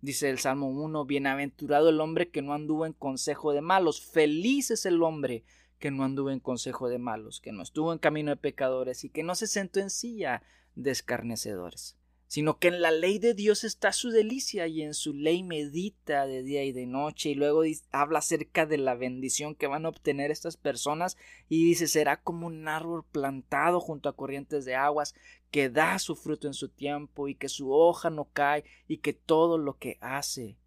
Dice 0.00 0.30
el 0.30 0.38
Salmo 0.38 0.68
1, 0.68 1.04
Bienaventurado 1.04 1.88
el 1.88 2.00
hombre 2.00 2.30
que 2.30 2.42
no 2.42 2.52
anduvo 2.52 2.86
en 2.86 2.92
consejo 2.92 3.52
de 3.52 3.60
malos, 3.60 4.00
feliz 4.00 4.70
es 4.70 4.86
el 4.86 5.02
hombre 5.02 5.44
que 5.78 5.90
no 5.90 6.04
anduvo 6.04 6.30
en 6.30 6.40
consejo 6.40 6.88
de 6.88 6.98
malos, 6.98 7.40
que 7.40 7.52
no 7.52 7.62
estuvo 7.62 7.92
en 7.92 7.98
camino 7.98 8.30
de 8.30 8.36
pecadores 8.36 9.04
y 9.04 9.10
que 9.10 9.22
no 9.22 9.34
se 9.34 9.46
sentó 9.46 9.80
en 9.80 9.90
silla 9.90 10.42
de 10.74 10.90
escarnecedores 10.90 11.96
sino 12.28 12.58
que 12.58 12.68
en 12.68 12.82
la 12.82 12.90
ley 12.90 13.18
de 13.18 13.34
Dios 13.34 13.62
está 13.62 13.92
su 13.92 14.10
delicia 14.10 14.66
y 14.66 14.82
en 14.82 14.94
su 14.94 15.14
ley 15.14 15.42
medita 15.42 16.26
de 16.26 16.42
día 16.42 16.64
y 16.64 16.72
de 16.72 16.86
noche 16.86 17.30
y 17.30 17.34
luego 17.34 17.62
habla 17.92 18.18
acerca 18.18 18.66
de 18.66 18.78
la 18.78 18.94
bendición 18.94 19.54
que 19.54 19.68
van 19.68 19.86
a 19.86 19.90
obtener 19.90 20.30
estas 20.30 20.56
personas 20.56 21.16
y 21.48 21.64
dice 21.64 21.86
será 21.86 22.20
como 22.20 22.48
un 22.48 22.66
árbol 22.66 23.04
plantado 23.04 23.80
junto 23.80 24.08
a 24.08 24.16
corrientes 24.16 24.64
de 24.64 24.74
aguas 24.74 25.14
que 25.50 25.70
da 25.70 25.98
su 25.98 26.16
fruto 26.16 26.48
en 26.48 26.54
su 26.54 26.68
tiempo 26.68 27.28
y 27.28 27.36
que 27.36 27.48
su 27.48 27.72
hoja 27.72 28.10
no 28.10 28.24
cae 28.32 28.64
y 28.88 28.98
que 28.98 29.12
todo 29.12 29.56
lo 29.56 29.78
que 29.78 29.96
hace 30.00 30.58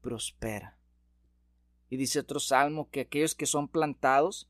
prospera. 0.00 0.78
Y 1.90 1.98
dice 1.98 2.20
otro 2.20 2.40
salmo 2.40 2.88
que 2.90 3.00
aquellos 3.00 3.34
que 3.34 3.44
son 3.44 3.68
plantados 3.68 4.48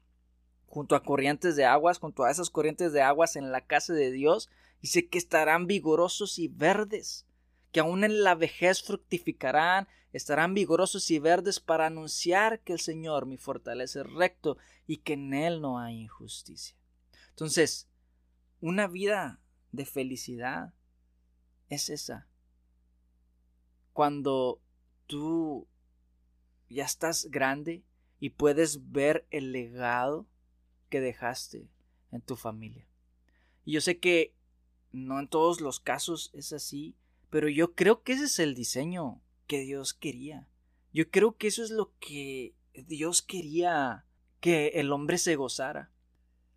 junto 0.66 0.94
a 0.94 1.02
corrientes 1.02 1.56
de 1.56 1.64
aguas, 1.64 1.98
junto 1.98 2.22
a 2.24 2.30
esas 2.30 2.48
corrientes 2.48 2.92
de 2.92 3.02
aguas 3.02 3.34
en 3.36 3.50
la 3.50 3.66
casa 3.66 3.92
de 3.92 4.10
Dios, 4.10 4.48
Dice 4.82 5.08
que 5.08 5.16
estarán 5.16 5.68
vigorosos 5.68 6.40
y 6.40 6.48
verdes, 6.48 7.24
que 7.70 7.80
aún 7.80 8.02
en 8.02 8.24
la 8.24 8.34
vejez 8.34 8.82
fructificarán, 8.82 9.86
estarán 10.12 10.54
vigorosos 10.54 11.10
y 11.10 11.20
verdes 11.20 11.60
para 11.60 11.86
anunciar 11.86 12.60
que 12.60 12.72
el 12.72 12.80
Señor 12.80 13.24
mi 13.24 13.38
fortaleza 13.38 14.00
es 14.00 14.12
recto 14.12 14.58
y 14.86 14.98
que 14.98 15.14
en 15.14 15.32
Él 15.32 15.60
no 15.60 15.78
hay 15.78 16.00
injusticia. 16.00 16.76
Entonces, 17.30 17.88
una 18.60 18.88
vida 18.88 19.40
de 19.70 19.86
felicidad 19.86 20.74
es 21.68 21.88
esa. 21.88 22.28
Cuando 23.92 24.60
tú 25.06 25.68
ya 26.68 26.84
estás 26.84 27.30
grande 27.30 27.84
y 28.18 28.30
puedes 28.30 28.90
ver 28.90 29.26
el 29.30 29.52
legado 29.52 30.26
que 30.88 31.00
dejaste 31.00 31.68
en 32.10 32.20
tu 32.20 32.36
familia. 32.36 32.86
Y 33.64 33.72
yo 33.72 33.80
sé 33.80 33.98
que 33.98 34.34
no 34.92 35.18
en 35.18 35.28
todos 35.28 35.60
los 35.60 35.80
casos 35.80 36.30
es 36.34 36.52
así, 36.52 36.94
pero 37.30 37.48
yo 37.48 37.74
creo 37.74 38.02
que 38.02 38.12
ese 38.12 38.24
es 38.24 38.38
el 38.38 38.54
diseño 38.54 39.20
que 39.46 39.60
Dios 39.60 39.94
quería. 39.94 40.48
Yo 40.92 41.10
creo 41.10 41.36
que 41.36 41.48
eso 41.48 41.62
es 41.62 41.70
lo 41.70 41.92
que 41.98 42.54
Dios 42.74 43.22
quería 43.22 44.04
que 44.40 44.68
el 44.74 44.92
hombre 44.92 45.18
se 45.18 45.36
gozara. 45.36 45.90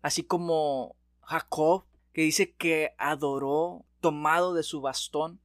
Así 0.02 0.22
como 0.22 0.96
Jacob, 1.22 1.84
que 2.12 2.22
dice 2.22 2.52
que 2.52 2.94
adoró 2.98 3.84
tomado 4.00 4.54
de 4.54 4.62
su 4.62 4.80
bastón, 4.80 5.40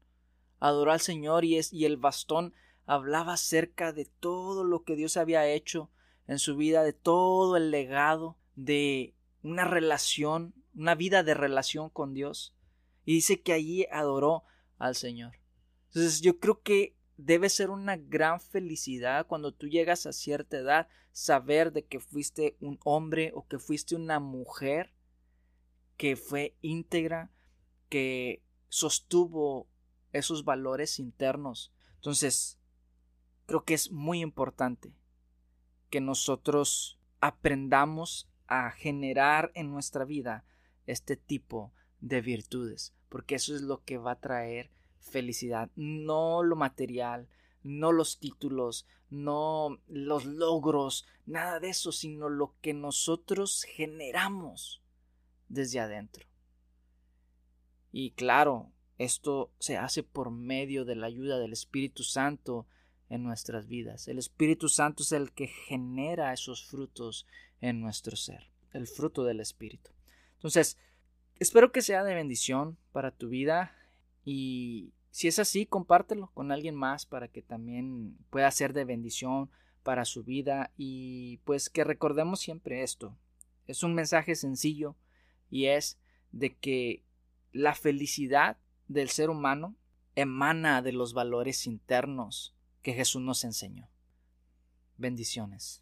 adoró 0.60 0.92
al 0.92 1.02
Señor 1.02 1.46
y, 1.46 1.58
es, 1.58 1.74
y 1.74 1.86
el 1.86 1.98
bastón 1.98 2.54
hablaba 2.86 3.34
acerca 3.34 3.94
de 3.94 4.06
todo 4.06 4.64
lo 4.64 4.84
que 4.84 4.96
Dios 4.96 5.18
había 5.18 5.48
hecho 5.48 5.90
en 6.28 6.40
su 6.40 6.56
vida, 6.56 6.84
de 6.84 6.94
todo 6.94 7.58
el 7.58 7.72
legado 7.72 8.38
de 8.56 9.14
una 9.44 9.66
relación, 9.66 10.54
una 10.76 10.96
vida 10.96 11.24
de 11.24 11.34
relación 11.34 11.90
con 11.90 12.14
Dios. 12.14 12.54
Y 13.06 13.16
dice 13.16 13.42
que 13.42 13.54
allí 13.54 13.86
adoró 13.92 14.44
al 14.78 14.96
Señor. 14.96 15.38
Entonces 15.88 16.22
yo 16.22 16.40
creo 16.40 16.62
que 16.62 16.96
debe 17.18 17.50
ser 17.50 17.70
una 17.70 17.98
gran 17.98 18.40
felicidad 18.40 19.28
cuando 19.28 19.54
tú 19.54 19.68
llegas 19.68 20.06
a 20.06 20.14
cierta 20.14 20.58
edad 20.58 20.88
saber 21.12 21.72
de 21.72 21.86
que 21.86 22.00
fuiste 22.00 22.58
un 22.60 22.80
hombre 22.84 23.32
o 23.36 23.46
que 23.48 23.60
fuiste 23.60 23.96
una 23.96 24.20
mujer 24.20 24.94
que 25.98 26.16
fue 26.16 26.56
íntegra, 26.62 27.32
que 27.90 28.44
sostuvo 28.70 29.68
esos 30.14 30.46
valores 30.46 30.98
internos. 30.98 31.74
Entonces, 31.96 32.58
creo 33.46 33.64
que 33.64 33.74
es 33.74 33.92
muy 33.92 34.22
importante 34.22 34.96
que 35.90 36.02
nosotros 36.02 37.00
aprendamos 37.20 38.30
a 38.48 38.72
generar 38.72 39.52
en 39.54 39.72
nuestra 39.72 40.06
vida 40.06 40.46
este 40.88 41.18
tipo 41.18 41.74
de 42.02 42.22
virtudes, 42.22 42.94
porque 43.10 43.36
eso 43.36 43.56
es 43.56 43.62
lo 43.62 43.84
que 43.84 43.98
va 43.98 44.12
a 44.12 44.20
traer 44.20 44.70
felicidad, 45.00 45.72
no 45.76 46.44
lo 46.44 46.56
material, 46.56 47.28
no 47.64 47.92
los 47.92 48.20
títulos, 48.20 48.86
no 49.10 49.80
los 49.88 50.26
logros, 50.26 51.06
nada 51.26 51.60
de 51.60 51.70
eso, 51.70 51.92
sino 51.92 52.30
lo 52.30 52.56
que 52.62 52.74
nosotros 52.74 53.64
generamos 53.64 54.82
desde 55.48 55.80
adentro. 55.80 56.28
Y 57.92 58.12
claro, 58.12 58.72
esto 58.98 59.52
se 59.60 59.78
hace 59.78 60.04
por 60.04 60.32
medio 60.32 60.86
de 60.86 60.96
la 60.96 61.08
ayuda 61.08 61.40
del 61.40 61.54
Espíritu 61.54 62.04
Santo 62.04 62.68
en 63.10 63.24
nuestras 63.24 63.68
vidas. 63.68 64.08
El 64.08 64.18
Espíritu 64.18 64.70
Santo 64.70 65.04
es 65.04 65.12
el 65.12 65.34
que 65.34 65.48
genera 65.48 66.32
esos 66.32 66.64
frutos 66.66 67.28
en 67.60 67.82
nuestro 67.82 68.16
ser, 68.16 68.50
el 68.74 68.88
fruto 68.88 69.24
del 69.24 69.42
Espíritu. 69.42 69.92
Entonces, 70.36 70.78
Espero 71.42 71.72
que 71.72 71.82
sea 71.82 72.04
de 72.04 72.14
bendición 72.14 72.78
para 72.92 73.10
tu 73.10 73.28
vida 73.28 73.76
y 74.24 74.94
si 75.10 75.28
es 75.28 75.40
así, 75.40 75.66
compártelo 75.66 76.30
con 76.36 76.52
alguien 76.52 76.76
más 76.76 77.08
para 77.08 77.30
que 77.30 77.42
también 77.42 78.16
pueda 78.30 78.52
ser 78.52 78.74
de 78.74 78.86
bendición 78.86 79.50
para 79.82 80.06
su 80.06 80.24
vida 80.24 80.72
y 80.78 81.38
pues 81.38 81.72
que 81.72 81.84
recordemos 81.84 82.42
siempre 82.42 82.84
esto. 82.84 83.18
Es 83.66 83.82
un 83.82 83.96
mensaje 83.96 84.36
sencillo 84.36 84.96
y 85.50 85.66
es 85.66 85.98
de 86.32 86.56
que 86.56 87.02
la 87.54 87.74
felicidad 87.74 88.58
del 88.88 89.10
ser 89.10 89.32
humano 89.32 89.76
emana 90.14 90.84
de 90.84 90.92
los 90.92 91.16
valores 91.16 91.66
internos 91.66 92.54
que 92.84 92.94
Jesús 92.94 93.24
nos 93.24 93.44
enseñó. 93.44 93.90
Bendiciones. 94.96 95.81